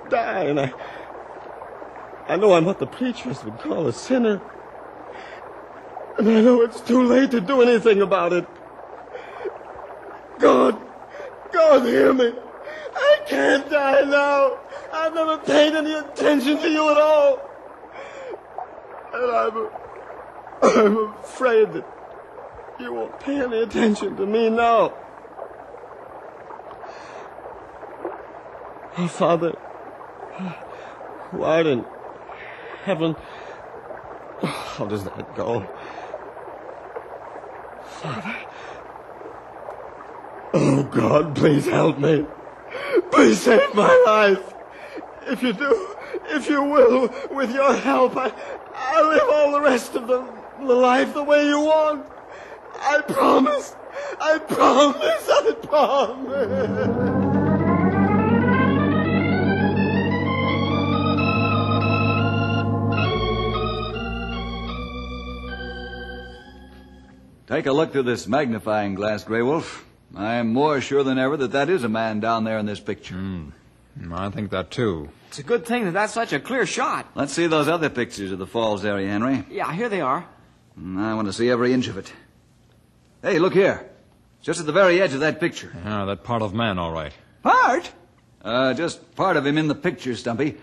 die, 0.09 0.45
and 0.45 0.61
I. 0.61 0.73
I 2.29 2.37
know 2.37 2.53
I'm 2.53 2.67
what 2.67 2.79
the 2.79 2.87
preachers 2.87 3.43
would 3.45 3.59
call 3.59 3.87
a 3.87 3.93
sinner. 3.93 4.41
And 6.19 6.29
I 6.29 6.41
know 6.43 6.61
it's 6.63 6.81
too 6.81 7.03
late 7.03 7.31
to 7.31 7.41
do 7.41 7.63
anything 7.63 8.03
about 8.03 8.33
it. 8.35 8.47
God, 10.39 10.79
God, 11.59 11.87
hear 11.87 12.15
me. 12.15 12.33
I 12.95 13.19
can't 13.27 13.69
die 13.69 14.05
now. 14.05 14.59
I've 14.93 15.13
never 15.13 15.39
paid 15.39 15.75
any 15.75 15.93
attention 15.93 16.57
to 16.59 16.69
you 16.69 16.89
at 16.89 16.97
all. 16.97 17.41
And 19.13 19.31
I'm, 19.33 19.69
I'm 20.63 21.15
afraid 21.19 21.73
that 21.73 21.85
you 22.79 22.93
won't 22.93 23.19
pay 23.19 23.43
any 23.43 23.63
attention 23.63 24.17
to 24.19 24.25
me 24.25 24.51
now. 24.51 24.95
Oh, 28.97 29.09
Father, 29.09 29.51
who 31.31 31.43
art 31.43 31.67
in 31.67 31.85
heaven, 32.85 33.17
how 34.43 34.87
does 34.87 35.03
that 35.03 35.35
go? 35.35 35.67
Father. 37.85 38.37
Oh, 40.55 40.78
God, 40.91 41.35
please 41.37 41.67
help 41.67 41.99
me. 41.99 42.27
Please 43.11 43.41
save 43.41 43.75
my 43.75 44.03
life. 44.07 44.55
If 45.27 45.43
you 45.43 45.53
do, 45.53 45.97
if 46.31 46.49
you 46.49 46.63
will, 46.63 47.13
with 47.31 47.53
your 47.53 47.75
help, 47.75 48.17
I, 48.17 48.33
I'll 48.75 49.09
live 49.09 49.29
all 49.31 49.53
the 49.53 49.61
rest 49.61 49.95
of 49.95 50.07
the, 50.07 50.27
the 50.61 50.75
life 50.75 51.15
the 51.15 51.23
way 51.23 51.45
you 51.47 51.61
want. 51.61 52.07
I 52.77 53.01
promise. 53.03 53.75
I 54.21 54.39
promise. 54.39 55.29
I 55.29 55.53
promise. 55.63 57.29
Take 67.47 67.67
a 67.67 67.73
look 67.73 67.93
through 67.93 68.03
this 68.03 68.27
magnifying 68.29 68.95
glass, 68.95 69.25
Grey 69.25 69.41
Wolf. 69.41 69.88
I'm 70.17 70.53
more 70.53 70.81
sure 70.81 71.03
than 71.05 71.19
ever 71.19 71.37
that 71.37 71.53
that 71.53 71.69
is 71.69 71.85
a 71.85 71.89
man 71.89 72.21
down 72.21 72.45
there 72.45 72.59
in 72.59 72.67
this 72.67 72.81
picture. 72.81 73.15
Mm, 73.15 73.53
I 74.13 74.31
think 74.31 74.51
that, 74.51 74.71
too. 74.71 75.11
It's 75.29 75.39
a 75.39 75.43
good 75.43 75.67
thing 75.67 75.85
that 75.85 75.93
that's 75.93 76.15
such 76.15 76.33
a 76.33 76.41
clear 76.41 76.65
shot. 76.65 77.07
Let's 77.15 77.33
see 77.33 77.47
those 77.47 77.69
other 77.69 77.91
pictures 77.91 78.33
of 78.33 78.39
the 78.39 78.47
falls 78.47 78.85
area, 78.85 79.09
Henry. 79.09 79.45
Yeah, 79.51 79.73
here 79.73 79.89
they 79.89 80.01
are. 80.01 80.27
Mm, 80.81 80.99
I 80.99 81.15
want 81.15 81.27
to 81.29 81.33
see 81.33 81.51
every 81.51 81.73
inch 81.73 81.89
of 81.89 81.99
it. 81.99 82.13
Hey, 83.23 83.39
look 83.39 83.53
here. 83.53 83.91
Just 84.41 84.61
at 84.61 84.67
the 84.67 84.73
very 84.73 85.03
edge 85.03 85.13
of 85.13 85.21
that 85.21 85.41
picture. 85.41 85.73
Yeah, 85.85 86.05
that 86.07 86.25
part 86.25 86.43
of 86.43 86.55
man, 86.55 86.79
all 86.79 86.93
right. 86.93 87.13
Part? 87.43 87.91
Uh, 88.43 88.73
just 88.75 89.15
part 89.17 89.37
of 89.37 89.45
him 89.45 89.59
in 89.59 89.69
the 89.69 89.75
picture, 89.75 90.15
Stumpy. 90.15 90.57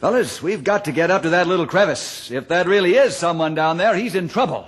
Fellas, 0.00 0.42
we've 0.42 0.64
got 0.64 0.86
to 0.86 0.92
get 0.92 1.10
up 1.10 1.22
to 1.22 1.30
that 1.30 1.46
little 1.46 1.66
crevice. 1.66 2.30
If 2.30 2.48
that 2.48 2.66
really 2.66 2.94
is 2.94 3.14
someone 3.14 3.54
down 3.54 3.76
there, 3.76 3.94
he's 3.94 4.14
in 4.14 4.28
trouble. 4.28 4.66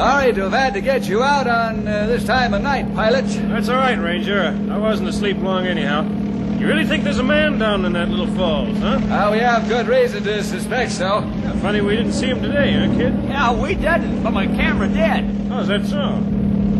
Sorry 0.00 0.32
to 0.32 0.44
have 0.44 0.52
had 0.52 0.72
to 0.72 0.80
get 0.80 1.06
you 1.06 1.22
out 1.22 1.46
on 1.46 1.86
uh, 1.86 2.06
this 2.06 2.24
time 2.24 2.54
of 2.54 2.62
night, 2.62 2.94
pilot. 2.94 3.26
That's 3.26 3.68
all 3.68 3.76
right, 3.76 3.98
Ranger. 3.98 4.58
I 4.70 4.78
wasn't 4.78 5.10
asleep 5.10 5.36
long 5.42 5.66
anyhow. 5.66 6.08
You 6.58 6.66
really 6.66 6.86
think 6.86 7.04
there's 7.04 7.18
a 7.18 7.22
man 7.22 7.58
down 7.58 7.84
in 7.84 7.92
that 7.92 8.08
little 8.08 8.34
falls, 8.34 8.78
huh? 8.78 8.96
Uh, 8.96 9.28
we 9.30 9.40
have 9.40 9.68
good 9.68 9.88
reason 9.88 10.24
to 10.24 10.42
suspect 10.42 10.92
so. 10.92 11.20
Funny 11.60 11.82
we 11.82 11.96
didn't 11.96 12.14
see 12.14 12.28
him 12.28 12.40
today, 12.40 12.72
huh, 12.72 12.96
kid? 12.96 13.24
Yeah, 13.24 13.52
we 13.52 13.74
didn't, 13.74 14.22
but 14.22 14.30
my 14.30 14.46
camera 14.46 14.88
did. 14.88 15.52
Oh, 15.52 15.60
is 15.60 15.68
that 15.68 15.84
so? 15.84 16.18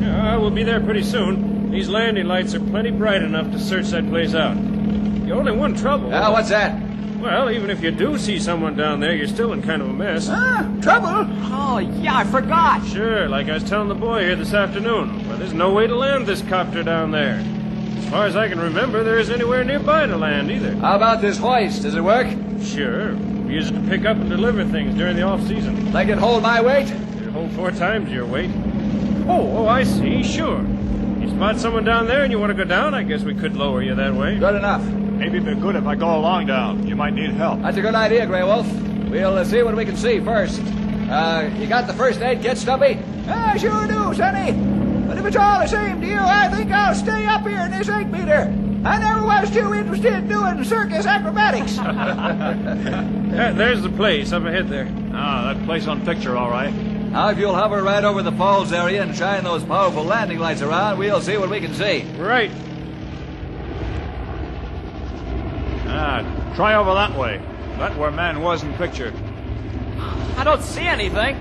Yeah, 0.00 0.38
we'll 0.38 0.50
be 0.50 0.62
there 0.62 0.80
pretty 0.80 1.02
soon. 1.02 1.70
These 1.70 1.90
landing 1.90 2.24
lights 2.24 2.54
are 2.54 2.60
plenty 2.60 2.90
bright 2.90 3.20
enough 3.20 3.52
to 3.52 3.58
search 3.58 3.88
that 3.88 4.08
place 4.08 4.34
out. 4.34 4.54
The 4.56 5.32
only 5.32 5.52
one 5.52 5.74
trouble. 5.74 6.08
Now, 6.08 6.32
what's 6.32 6.48
that? 6.48 6.72
Well, 7.20 7.50
even 7.50 7.68
if 7.68 7.82
you 7.82 7.90
do 7.90 8.16
see 8.16 8.38
someone 8.38 8.76
down 8.76 9.00
there, 9.00 9.14
you're 9.14 9.28
still 9.28 9.52
in 9.52 9.60
kind 9.60 9.82
of 9.82 9.90
a 9.90 9.92
mess. 9.92 10.28
Ah, 10.30 10.66
trouble? 10.80 11.26
Oh, 11.52 11.78
yeah, 11.78 12.16
I 12.16 12.24
forgot. 12.24 12.86
Sure, 12.86 13.28
like 13.28 13.46
I 13.48 13.54
was 13.54 13.64
telling 13.64 13.88
the 13.88 13.94
boy 13.94 14.20
here 14.24 14.36
this 14.36 14.54
afternoon. 14.54 15.22
But 15.28 15.38
there's 15.38 15.52
no 15.52 15.70
way 15.70 15.86
to 15.86 15.94
land 15.94 16.26
this 16.26 16.40
copter 16.40 16.82
down 16.82 17.10
there. 17.10 17.44
As 17.98 18.08
far 18.08 18.24
as 18.24 18.36
I 18.36 18.48
can 18.48 18.58
remember, 18.58 19.04
there 19.04 19.18
isn't 19.18 19.34
anywhere 19.34 19.64
nearby 19.64 20.06
to 20.06 20.16
land 20.16 20.50
either. 20.50 20.74
How 20.76 20.96
about 20.96 21.20
this 21.20 21.36
hoist? 21.36 21.82
Does 21.82 21.94
it 21.94 22.00
work? 22.00 22.26
Sure. 22.62 23.14
We 23.14 23.52
use 23.52 23.68
it 23.68 23.74
to 23.74 23.80
pick 23.82 24.06
up 24.06 24.16
and 24.16 24.30
deliver 24.30 24.64
things 24.64 24.94
during 24.94 25.16
the 25.16 25.22
off 25.22 25.46
season. 25.46 25.92
Think 25.92 26.08
it 26.08 26.16
hold 26.16 26.42
my 26.42 26.62
weight? 26.62 26.90
It'll 26.90 27.32
hold 27.32 27.52
four 27.52 27.70
times 27.70 28.10
your 28.10 28.24
weight. 28.24 28.50
Oh, 29.28 29.58
oh, 29.58 29.68
I 29.68 29.84
see. 29.84 30.22
Sure. 30.22 30.62
You 31.20 31.28
spot 31.28 31.58
someone 31.58 31.84
down 31.84 32.06
there 32.06 32.22
and 32.22 32.32
you 32.32 32.38
want 32.38 32.50
to 32.50 32.56
go 32.56 32.64
down, 32.64 32.94
I 32.94 33.02
guess 33.02 33.22
we 33.24 33.34
could 33.34 33.56
lower 33.56 33.82
you 33.82 33.94
that 33.94 34.14
way. 34.14 34.38
Good 34.38 34.54
enough. 34.54 34.99
Maybe 35.20 35.36
it'd 35.36 35.54
be 35.54 35.60
good 35.60 35.76
if 35.76 35.84
I 35.84 35.96
go 35.96 36.16
along 36.16 36.46
down. 36.46 36.86
You 36.86 36.96
might 36.96 37.12
need 37.12 37.32
help. 37.32 37.60
That's 37.60 37.76
a 37.76 37.82
good 37.82 37.94
idea, 37.94 38.24
Grey 38.24 38.42
Wolf. 38.42 38.66
We'll 39.10 39.36
uh, 39.36 39.44
see 39.44 39.62
what 39.62 39.76
we 39.76 39.84
can 39.84 39.94
see 39.94 40.18
first. 40.18 40.62
Uh, 41.10 41.50
you 41.58 41.66
got 41.66 41.86
the 41.86 41.92
first 41.92 42.22
aid 42.22 42.40
kit, 42.40 42.56
Stumpy? 42.56 42.98
I 43.28 43.58
sure 43.58 43.86
do, 43.86 44.14
Sonny. 44.14 44.52
But 45.06 45.18
if 45.18 45.26
it's 45.26 45.36
all 45.36 45.60
the 45.60 45.66
same 45.66 46.00
to 46.00 46.06
you, 46.06 46.16
I 46.18 46.48
think 46.48 46.72
I'll 46.72 46.94
stay 46.94 47.26
up 47.26 47.46
here 47.46 47.60
in 47.60 47.70
this 47.70 47.90
egg 47.90 48.10
beater. 48.10 48.50
I 48.82 48.98
never 48.98 49.26
was 49.26 49.50
too 49.50 49.74
interested 49.74 50.14
in 50.14 50.26
doing 50.26 50.64
circus 50.64 51.04
acrobatics. 51.04 51.76
Yeah, 53.30 53.52
there's 53.52 53.80
the 53.80 53.90
place 53.90 54.32
up 54.32 54.44
ahead 54.44 54.68
there. 54.68 54.92
Ah, 55.14 55.52
that 55.54 55.64
place 55.64 55.86
on 55.86 56.04
picture, 56.04 56.36
all 56.36 56.50
right. 56.50 56.74
Now, 56.74 57.28
if 57.28 57.38
you'll 57.38 57.54
hover 57.54 57.80
right 57.80 58.02
over 58.02 58.22
the 58.22 58.32
falls 58.32 58.72
area 58.72 59.02
and 59.02 59.14
shine 59.14 59.44
those 59.44 59.62
powerful 59.62 60.02
landing 60.02 60.40
lights 60.40 60.62
around, 60.62 60.98
we'll 60.98 61.20
see 61.20 61.36
what 61.36 61.48
we 61.48 61.60
can 61.60 61.72
see. 61.72 62.02
Right. 62.18 62.50
Ah, 65.92 66.52
try 66.54 66.74
over 66.74 66.94
that 66.94 67.16
way. 67.18 67.40
That 67.78 67.96
where 67.98 68.10
man 68.10 68.42
was 68.42 68.62
in 68.62 68.72
picture. 68.74 69.12
I 70.36 70.44
don't 70.44 70.62
see 70.62 70.82
anything. 70.82 71.36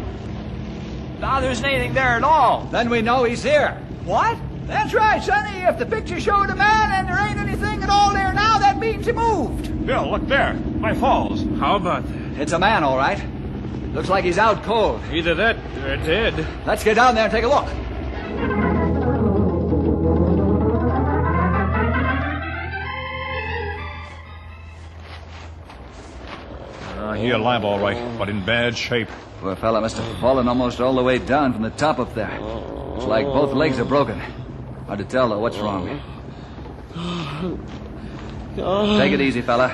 Ah, 1.21 1.39
there 1.39 1.51
isn't 1.51 1.65
anything 1.65 1.93
there 1.93 2.15
at 2.15 2.23
all. 2.23 2.65
Then 2.71 2.89
we 2.89 3.01
know 3.01 3.23
he's 3.23 3.43
here. 3.43 3.71
what? 4.05 4.37
That's 4.65 4.93
right, 4.93 5.21
Sonny. 5.21 5.61
If 5.63 5.79
the 5.79 5.85
picture 5.85 6.19
showed 6.19 6.49
a 6.49 6.55
man 6.55 6.91
and 6.91 7.07
there 7.07 7.17
ain't 7.17 7.39
anything 7.39 7.81
at 7.81 7.89
all 7.89 8.13
there 8.13 8.31
now, 8.33 8.59
that 8.59 8.77
means 8.77 9.05
he 9.07 9.11
moved. 9.11 9.85
Bill, 9.85 10.11
look 10.11 10.27
there. 10.27 10.53
By 10.53 10.93
falls. 10.93 11.43
How 11.59 11.75
about 11.77 12.05
that? 12.07 12.41
It's 12.41 12.51
a 12.51 12.59
man, 12.59 12.83
all 12.83 12.95
right. 12.97 13.19
Looks 13.93 14.09
like 14.09 14.23
he's 14.23 14.37
out 14.37 14.63
cold. 14.63 15.01
Either 15.11 15.33
that 15.35 15.57
or 15.83 15.97
dead. 15.97 16.47
Let's 16.67 16.83
get 16.83 16.93
down 16.95 17.15
there 17.15 17.23
and 17.23 17.31
take 17.33 17.43
a 17.43 17.47
look. 17.47 17.67
He 27.19 27.29
alive, 27.31 27.63
all 27.65 27.79
right, 27.79 28.17
but 28.17 28.29
in 28.29 28.43
bad 28.45 28.77
shape. 28.77 29.09
Poor 29.41 29.55
fella 29.55 29.81
must 29.81 29.97
have 29.97 30.17
fallen 30.19 30.47
almost 30.47 30.79
all 30.81 30.93
the 30.95 31.03
way 31.03 31.17
down 31.19 31.53
from 31.53 31.61
the 31.61 31.69
top 31.71 31.99
up 31.99 32.13
there. 32.13 32.31
It's 32.95 33.05
like 33.05 33.25
both 33.25 33.53
legs 33.53 33.79
are 33.79 33.85
broken. 33.85 34.19
Hard 34.87 34.99
to 34.99 35.05
tell, 35.05 35.29
though, 35.29 35.39
what's 35.39 35.57
wrong. 35.57 36.01
Take 38.97 39.13
it 39.13 39.21
easy, 39.21 39.41
fella. 39.41 39.67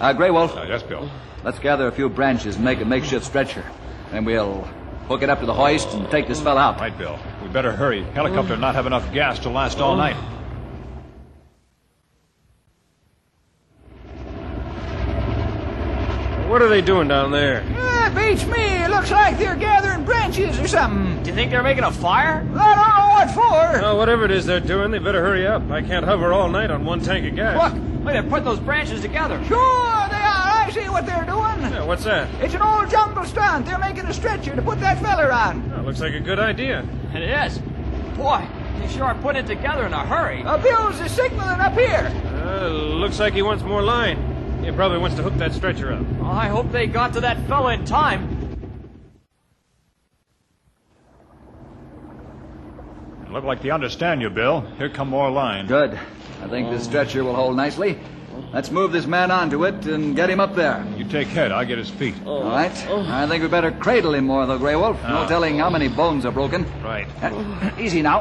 Uh, 0.00 0.12
Grey 0.12 0.30
Wolf, 0.30 0.54
Ah, 0.56 0.64
yes, 0.64 0.82
Bill. 0.82 1.08
let's 1.44 1.58
gather 1.58 1.86
a 1.86 1.92
few 1.92 2.08
branches 2.08 2.56
and 2.56 2.64
make 2.64 2.80
a 2.80 2.84
makeshift 2.84 3.24
stretcher. 3.24 3.64
Then 4.10 4.24
we'll 4.24 4.62
hook 5.08 5.22
it 5.22 5.30
up 5.30 5.40
to 5.40 5.46
the 5.46 5.54
hoist 5.54 5.92
and 5.94 6.10
take 6.10 6.28
this 6.28 6.40
fella 6.40 6.60
out. 6.60 6.78
Right, 6.80 6.96
Bill. 6.96 7.18
We 7.42 7.48
better 7.48 7.72
hurry. 7.72 8.02
Helicopter 8.02 8.56
not 8.56 8.74
have 8.74 8.86
enough 8.86 9.10
gas 9.12 9.38
to 9.40 9.48
last 9.48 9.78
all 9.80 9.96
night. 9.96 10.16
What 16.48 16.62
are 16.62 16.68
they 16.68 16.80
doing 16.80 17.08
down 17.08 17.30
there? 17.30 17.62
Yeah, 17.70 18.08
beats 18.14 18.46
me. 18.46 18.56
It 18.84 18.90
looks 18.90 19.10
like 19.10 19.38
they're 19.38 19.54
gathering 19.54 20.04
branches 20.06 20.58
or 20.58 20.66
something. 20.66 21.22
Do 21.22 21.28
you 21.28 21.36
think 21.36 21.50
they're 21.50 21.62
making 21.62 21.84
a 21.84 21.92
fire? 21.92 22.46
I 22.56 22.74
don't 22.74 22.88
know 22.96 23.08
what 23.10 23.30
for. 23.32 23.82
Well, 23.82 23.98
whatever 23.98 24.24
it 24.24 24.30
is 24.30 24.46
they're 24.46 24.58
doing, 24.58 24.90
they 24.90 24.98
better 24.98 25.22
hurry 25.22 25.46
up. 25.46 25.70
I 25.70 25.82
can't 25.82 26.06
hover 26.06 26.32
all 26.32 26.48
night 26.48 26.70
on 26.70 26.86
one 26.86 27.00
tank 27.00 27.26
of 27.28 27.36
gas. 27.36 27.74
Look, 27.74 28.04
wait, 28.04 28.20
they 28.20 28.26
put 28.28 28.44
those 28.44 28.60
branches 28.60 29.02
together. 29.02 29.36
Sure, 29.44 29.58
they 30.08 30.16
are. 30.16 30.64
I 30.64 30.70
see 30.72 30.88
what 30.88 31.04
they're 31.04 31.26
doing. 31.26 31.60
Yeah, 31.70 31.84
what's 31.84 32.04
that? 32.04 32.28
It's 32.42 32.54
an 32.54 32.62
old 32.62 32.88
jungle 32.88 33.24
stunt. 33.24 33.66
They're 33.66 33.78
making 33.78 34.06
a 34.06 34.14
stretcher 34.14 34.56
to 34.56 34.62
put 34.62 34.80
that 34.80 35.02
feller 35.02 35.30
on. 35.30 35.70
Oh, 35.76 35.82
looks 35.82 36.00
like 36.00 36.14
a 36.14 36.20
good 36.20 36.38
idea. 36.38 36.86
It 37.12 37.22
is. 37.24 37.58
Boy, 38.16 38.48
they 38.80 38.88
sure 38.88 39.04
are 39.04 39.14
putting 39.16 39.44
it 39.44 39.46
together 39.46 39.84
in 39.84 39.92
a 39.92 40.06
hurry. 40.06 40.42
Uh, 40.44 40.56
Bill's 40.56 40.98
is 41.00 41.12
signaling 41.12 41.60
up 41.60 41.74
here. 41.74 42.10
Uh, 42.42 42.68
looks 42.68 43.18
like 43.20 43.34
he 43.34 43.42
wants 43.42 43.62
more 43.64 43.82
line. 43.82 44.36
He 44.64 44.72
probably 44.72 44.98
wants 44.98 45.16
to 45.16 45.22
hook 45.22 45.34
that 45.34 45.52
stretcher 45.52 45.92
up. 45.92 46.04
Oh, 46.28 46.32
I 46.32 46.48
hope 46.48 46.70
they 46.72 46.86
got 46.86 47.14
to 47.14 47.22
that 47.22 47.46
fella 47.48 47.72
in 47.72 47.86
time. 47.86 48.34
Look 53.30 53.44
like 53.44 53.62
they 53.62 53.70
understand 53.70 54.20
you, 54.20 54.28
Bill. 54.28 54.60
Here 54.76 54.90
come 54.90 55.08
more 55.08 55.30
lines. 55.30 55.68
Good. 55.68 55.98
I 56.42 56.48
think 56.48 56.68
this 56.68 56.84
stretcher 56.84 57.24
will 57.24 57.34
hold 57.34 57.56
nicely. 57.56 57.98
Let's 58.52 58.70
move 58.70 58.92
this 58.92 59.06
man 59.06 59.30
onto 59.30 59.64
it 59.64 59.86
and 59.86 60.14
get 60.14 60.28
him 60.28 60.38
up 60.38 60.54
there. 60.54 60.86
You 60.98 61.06
take 61.06 61.28
head. 61.28 61.50
I'll 61.50 61.64
get 61.64 61.78
his 61.78 61.88
feet. 61.88 62.14
All 62.26 62.44
right. 62.44 62.70
I 62.88 63.26
think 63.26 63.42
we 63.42 63.48
better 63.48 63.72
cradle 63.72 64.12
him 64.12 64.26
more, 64.26 64.44
though, 64.44 64.58
Grey 64.58 64.76
Wolf. 64.76 65.02
No 65.04 65.26
telling 65.26 65.58
how 65.58 65.70
many 65.70 65.88
bones 65.88 66.26
are 66.26 66.32
broken. 66.32 66.66
Right. 66.82 67.08
Uh, 67.22 67.70
easy 67.78 68.02
now. 68.02 68.20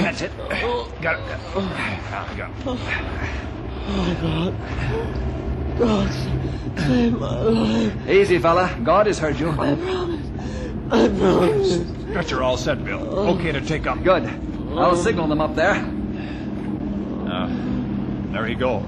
That's 0.00 0.22
it. 0.22 0.32
Got 1.02 1.18
it. 1.18 1.26
Now, 2.10 2.26
got 2.36 2.50
it. 2.50 2.64
God, 3.84 5.37
save 5.78 7.18
my 7.18 7.40
life. 7.40 8.08
Easy, 8.08 8.38
fella. 8.38 8.78
God 8.82 9.06
has 9.06 9.18
heard 9.18 9.38
you. 9.38 9.50
I 9.50 9.74
promise. 9.74 10.26
I 10.90 11.08
promise. 11.08 11.86
Stretcher 12.08 12.42
all 12.42 12.56
set, 12.56 12.84
Bill. 12.84 13.06
Oh. 13.10 13.34
Okay 13.36 13.52
to 13.52 13.60
take 13.60 13.86
up. 13.86 14.02
Good. 14.02 14.24
I'll 14.76 14.96
signal 14.96 15.28
them 15.28 15.40
up 15.40 15.54
there. 15.54 15.80
Now, 17.24 17.48
there 18.32 18.46
he 18.46 18.54
go. 18.54 18.80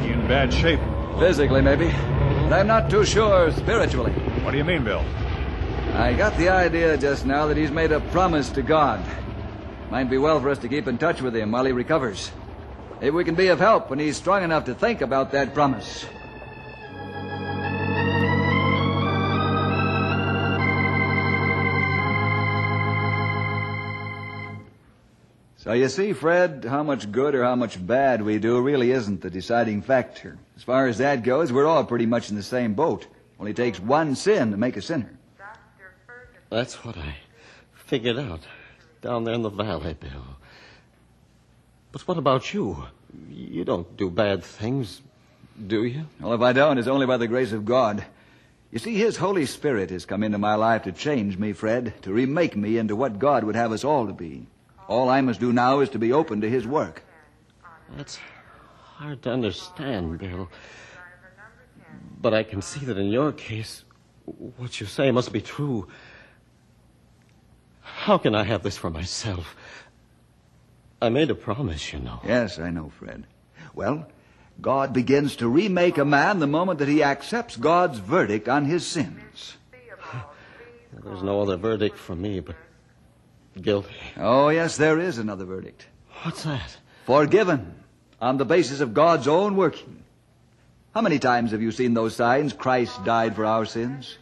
He 0.00 0.10
in 0.10 0.26
bad 0.26 0.52
shape. 0.52 0.80
Physically, 1.18 1.60
maybe. 1.60 1.86
But 1.86 2.54
I'm 2.54 2.66
not 2.66 2.90
too 2.90 3.04
sure 3.04 3.52
spiritually. 3.52 4.12
What 4.42 4.50
do 4.50 4.58
you 4.58 4.64
mean, 4.64 4.84
Bill? 4.84 5.04
I 5.94 6.14
got 6.14 6.36
the 6.36 6.48
idea 6.48 6.96
just 6.96 7.26
now 7.26 7.46
that 7.46 7.56
he's 7.56 7.70
made 7.70 7.92
a 7.92 8.00
promise 8.00 8.50
to 8.50 8.62
God. 8.62 9.04
Might 9.90 10.10
be 10.10 10.18
well 10.18 10.40
for 10.40 10.48
us 10.48 10.58
to 10.58 10.68
keep 10.68 10.88
in 10.88 10.98
touch 10.98 11.20
with 11.20 11.36
him 11.36 11.52
while 11.52 11.64
he 11.64 11.72
recovers. 11.72 12.32
If 13.02 13.12
we 13.12 13.24
can 13.24 13.34
be 13.34 13.48
of 13.48 13.58
help 13.58 13.90
when 13.90 13.98
he's 13.98 14.16
strong 14.16 14.44
enough 14.44 14.66
to 14.66 14.74
think 14.74 15.00
about 15.00 15.32
that 15.32 15.54
promise. 15.54 16.06
So 25.56 25.72
you 25.72 25.88
see, 25.88 26.12
Fred, 26.12 26.64
how 26.68 26.84
much 26.84 27.10
good 27.10 27.34
or 27.34 27.42
how 27.42 27.56
much 27.56 27.84
bad 27.84 28.22
we 28.22 28.38
do 28.38 28.60
really 28.60 28.92
isn't 28.92 29.20
the 29.20 29.30
deciding 29.30 29.82
factor. 29.82 30.38
As 30.56 30.62
far 30.62 30.86
as 30.86 30.98
that 30.98 31.24
goes, 31.24 31.52
we're 31.52 31.66
all 31.66 31.84
pretty 31.84 32.06
much 32.06 32.30
in 32.30 32.36
the 32.36 32.42
same 32.42 32.74
boat. 32.74 33.08
Only 33.40 33.52
takes 33.52 33.80
one 33.80 34.14
sin 34.14 34.52
to 34.52 34.56
make 34.56 34.76
a 34.76 34.82
sinner. 34.82 35.18
That's 36.50 36.84
what 36.84 36.96
I 36.96 37.16
figured 37.74 38.18
out 38.18 38.42
down 39.00 39.24
there 39.24 39.34
in 39.34 39.42
the 39.42 39.50
valley, 39.50 39.94
Bill. 39.94 40.36
But 41.92 42.08
what 42.08 42.16
about 42.16 42.52
you? 42.54 42.86
You 43.30 43.64
don't 43.64 43.96
do 43.96 44.10
bad 44.10 44.42
things, 44.42 45.02
do 45.66 45.84
you? 45.84 46.06
Well, 46.18 46.32
if 46.32 46.40
I 46.40 46.54
don't, 46.54 46.78
it's 46.78 46.88
only 46.88 47.06
by 47.06 47.18
the 47.18 47.28
grace 47.28 47.52
of 47.52 47.66
God. 47.66 48.04
You 48.70 48.78
see, 48.78 48.94
His 48.94 49.18
Holy 49.18 49.44
Spirit 49.44 49.90
has 49.90 50.06
come 50.06 50.22
into 50.22 50.38
my 50.38 50.54
life 50.54 50.84
to 50.84 50.92
change 50.92 51.36
me, 51.36 51.52
Fred, 51.52 51.92
to 52.02 52.12
remake 52.12 52.56
me 52.56 52.78
into 52.78 52.96
what 52.96 53.18
God 53.18 53.44
would 53.44 53.54
have 53.54 53.72
us 53.72 53.84
all 53.84 54.06
to 54.06 54.14
be. 54.14 54.46
All 54.88 55.10
I 55.10 55.20
must 55.20 55.40
do 55.40 55.52
now 55.52 55.80
is 55.80 55.90
to 55.90 55.98
be 55.98 56.12
open 56.12 56.40
to 56.40 56.48
His 56.48 56.66
work. 56.66 57.02
That's 57.94 58.18
hard 58.94 59.22
to 59.22 59.30
understand, 59.30 60.18
Bill. 60.18 60.48
But 62.20 62.32
I 62.32 62.42
can 62.44 62.62
see 62.62 62.86
that 62.86 62.96
in 62.96 63.08
your 63.08 63.32
case, 63.32 63.84
what 64.56 64.80
you 64.80 64.86
say 64.86 65.10
must 65.10 65.32
be 65.32 65.42
true. 65.42 65.88
How 67.80 68.16
can 68.16 68.34
I 68.34 68.44
have 68.44 68.62
this 68.62 68.78
for 68.78 68.88
myself? 68.88 69.54
I 71.02 71.08
made 71.08 71.30
a 71.32 71.34
promise, 71.34 71.92
you 71.92 71.98
know. 71.98 72.20
Yes, 72.24 72.60
I 72.60 72.70
know, 72.70 72.92
Fred. 72.96 73.26
Well, 73.74 74.06
God 74.60 74.92
begins 74.92 75.34
to 75.36 75.48
remake 75.48 75.98
a 75.98 76.04
man 76.04 76.38
the 76.38 76.46
moment 76.46 76.78
that 76.78 76.86
he 76.86 77.02
accepts 77.02 77.56
God's 77.56 77.98
verdict 77.98 78.48
on 78.48 78.66
his 78.66 78.86
sins. 78.86 79.56
There's 81.02 81.24
no 81.24 81.42
other 81.42 81.56
verdict 81.56 81.98
for 81.98 82.14
me 82.14 82.38
but 82.38 82.54
guilty. 83.60 83.96
Oh, 84.16 84.48
yes, 84.50 84.76
there 84.76 85.00
is 85.00 85.18
another 85.18 85.44
verdict. 85.44 85.86
What's 86.22 86.44
that? 86.44 86.76
Forgiven 87.04 87.74
on 88.20 88.36
the 88.36 88.44
basis 88.44 88.78
of 88.80 88.94
God's 88.94 89.26
own 89.26 89.56
working. 89.56 90.04
How 90.94 91.00
many 91.00 91.18
times 91.18 91.50
have 91.50 91.62
you 91.62 91.72
seen 91.72 91.94
those 91.94 92.14
signs? 92.14 92.52
Christ 92.52 93.04
died 93.04 93.34
for 93.34 93.44
our 93.44 93.64
sins. 93.64 94.18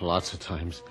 Lots 0.00 0.32
of 0.32 0.40
times. 0.40 0.82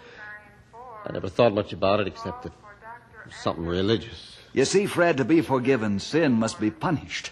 I 1.06 1.12
never 1.12 1.28
thought 1.28 1.54
much 1.54 1.74
about 1.74 2.00
it 2.00 2.08
except 2.08 2.44
that 2.44 2.54
it 2.54 3.26
was 3.26 3.36
something 3.36 3.66
religious. 3.66 4.37
You 4.54 4.66
see, 4.66 4.86
Fred, 4.86 5.18
to 5.18 5.26
be 5.26 5.42
forgiven, 5.42 6.00
sin 6.00 6.34
must 6.34 6.60
be 6.60 6.72
punished. 6.72 7.32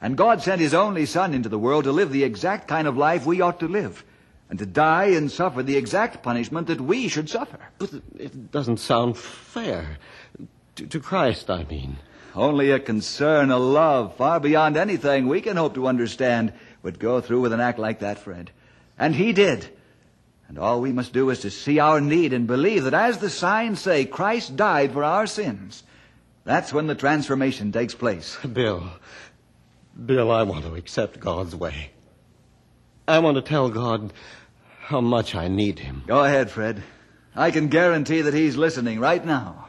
And 0.00 0.16
God 0.16 0.42
sent 0.42 0.60
His 0.60 0.74
only 0.74 1.06
Son 1.06 1.32
into 1.32 1.48
the 1.48 1.58
world 1.58 1.84
to 1.84 1.92
live 1.92 2.12
the 2.12 2.24
exact 2.24 2.68
kind 2.68 2.86
of 2.86 2.96
life 2.96 3.24
we 3.24 3.40
ought 3.40 3.60
to 3.60 3.68
live, 3.68 4.04
and 4.50 4.58
to 4.58 4.66
die 4.66 5.06
and 5.06 5.30
suffer 5.30 5.62
the 5.62 5.76
exact 5.76 6.22
punishment 6.22 6.66
that 6.66 6.80
we 6.80 7.08
should 7.08 7.30
suffer. 7.30 7.58
But 7.78 7.94
it 8.18 8.50
doesn't 8.52 8.78
sound 8.78 9.16
fair. 9.16 9.98
To, 10.76 10.86
to 10.86 11.00
Christ, 11.00 11.50
I 11.50 11.64
mean. 11.64 11.96
Only 12.34 12.70
a 12.70 12.78
concern, 12.78 13.50
a 13.50 13.56
love 13.56 14.16
far 14.16 14.38
beyond 14.38 14.76
anything 14.76 15.26
we 15.26 15.40
can 15.40 15.56
hope 15.56 15.74
to 15.74 15.86
understand 15.86 16.52
would 16.82 16.98
go 16.98 17.22
through 17.22 17.40
with 17.40 17.54
an 17.54 17.60
act 17.60 17.78
like 17.78 18.00
that, 18.00 18.18
Fred. 18.18 18.50
And 18.98 19.14
He 19.14 19.32
did. 19.32 19.66
And 20.48 20.58
all 20.58 20.80
we 20.80 20.92
must 20.92 21.14
do 21.14 21.30
is 21.30 21.40
to 21.40 21.50
see 21.50 21.78
our 21.78 22.00
need 22.00 22.34
and 22.34 22.46
believe 22.46 22.84
that 22.84 22.94
as 22.94 23.18
the 23.18 23.30
signs 23.30 23.80
say, 23.80 24.04
Christ 24.04 24.54
died 24.54 24.92
for 24.92 25.02
our 25.02 25.26
sins. 25.26 25.82
That's 26.46 26.72
when 26.72 26.86
the 26.86 26.94
transformation 26.94 27.72
takes 27.72 27.96
place. 27.96 28.38
Bill, 28.52 28.88
Bill, 30.06 30.30
I 30.30 30.44
want 30.44 30.64
to 30.64 30.76
accept 30.76 31.18
God's 31.18 31.56
way. 31.56 31.90
I 33.08 33.18
want 33.18 33.34
to 33.34 33.42
tell 33.42 33.68
God 33.68 34.12
how 34.78 35.00
much 35.00 35.34
I 35.34 35.48
need 35.48 35.80
him. 35.80 36.04
Go 36.06 36.22
ahead, 36.24 36.48
Fred. 36.48 36.84
I 37.34 37.50
can 37.50 37.66
guarantee 37.66 38.22
that 38.22 38.32
he's 38.32 38.56
listening 38.56 39.00
right 39.00 39.24
now. 39.26 39.68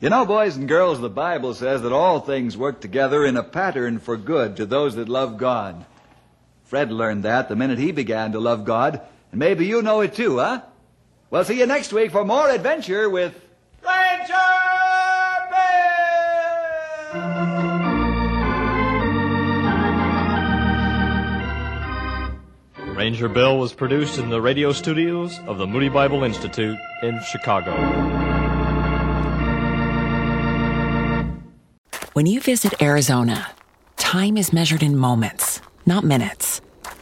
You 0.00 0.10
know, 0.10 0.24
boys 0.24 0.56
and 0.56 0.68
girls, 0.68 1.00
the 1.00 1.10
Bible 1.10 1.54
says 1.54 1.82
that 1.82 1.92
all 1.92 2.20
things 2.20 2.56
work 2.56 2.80
together 2.80 3.26
in 3.26 3.36
a 3.36 3.42
pattern 3.42 3.98
for 3.98 4.16
good 4.16 4.56
to 4.58 4.66
those 4.66 4.94
that 4.94 5.08
love 5.08 5.38
God. 5.38 5.84
Fred 6.62 6.92
learned 6.92 7.24
that 7.24 7.48
the 7.48 7.56
minute 7.56 7.78
he 7.78 7.90
began 7.90 8.30
to 8.32 8.38
love 8.38 8.64
God 8.64 9.00
and 9.32 9.38
maybe 9.38 9.66
you 9.66 9.82
know 9.82 10.00
it 10.02 10.14
too, 10.14 10.38
huh? 10.38 10.62
Well, 11.30 11.44
see 11.44 11.58
you 11.58 11.66
next 11.66 11.92
week 11.92 12.12
for 12.12 12.24
more 12.24 12.48
adventure 12.48 13.10
with 13.10 13.34
Ranger 13.82 14.34
Bill! 22.84 22.94
Ranger 22.94 23.28
Bill 23.28 23.58
was 23.58 23.72
produced 23.72 24.18
in 24.18 24.28
the 24.28 24.40
radio 24.40 24.70
studios 24.72 25.40
of 25.46 25.58
the 25.58 25.66
Moody 25.66 25.88
Bible 25.88 26.22
Institute 26.22 26.78
in 27.02 27.18
Chicago. 27.22 27.72
When 32.12 32.26
you 32.26 32.40
visit 32.40 32.82
Arizona, 32.82 33.50
time 33.96 34.36
is 34.36 34.52
measured 34.52 34.82
in 34.82 34.98
moments, 34.98 35.62
not 35.86 36.04
minutes. 36.04 36.60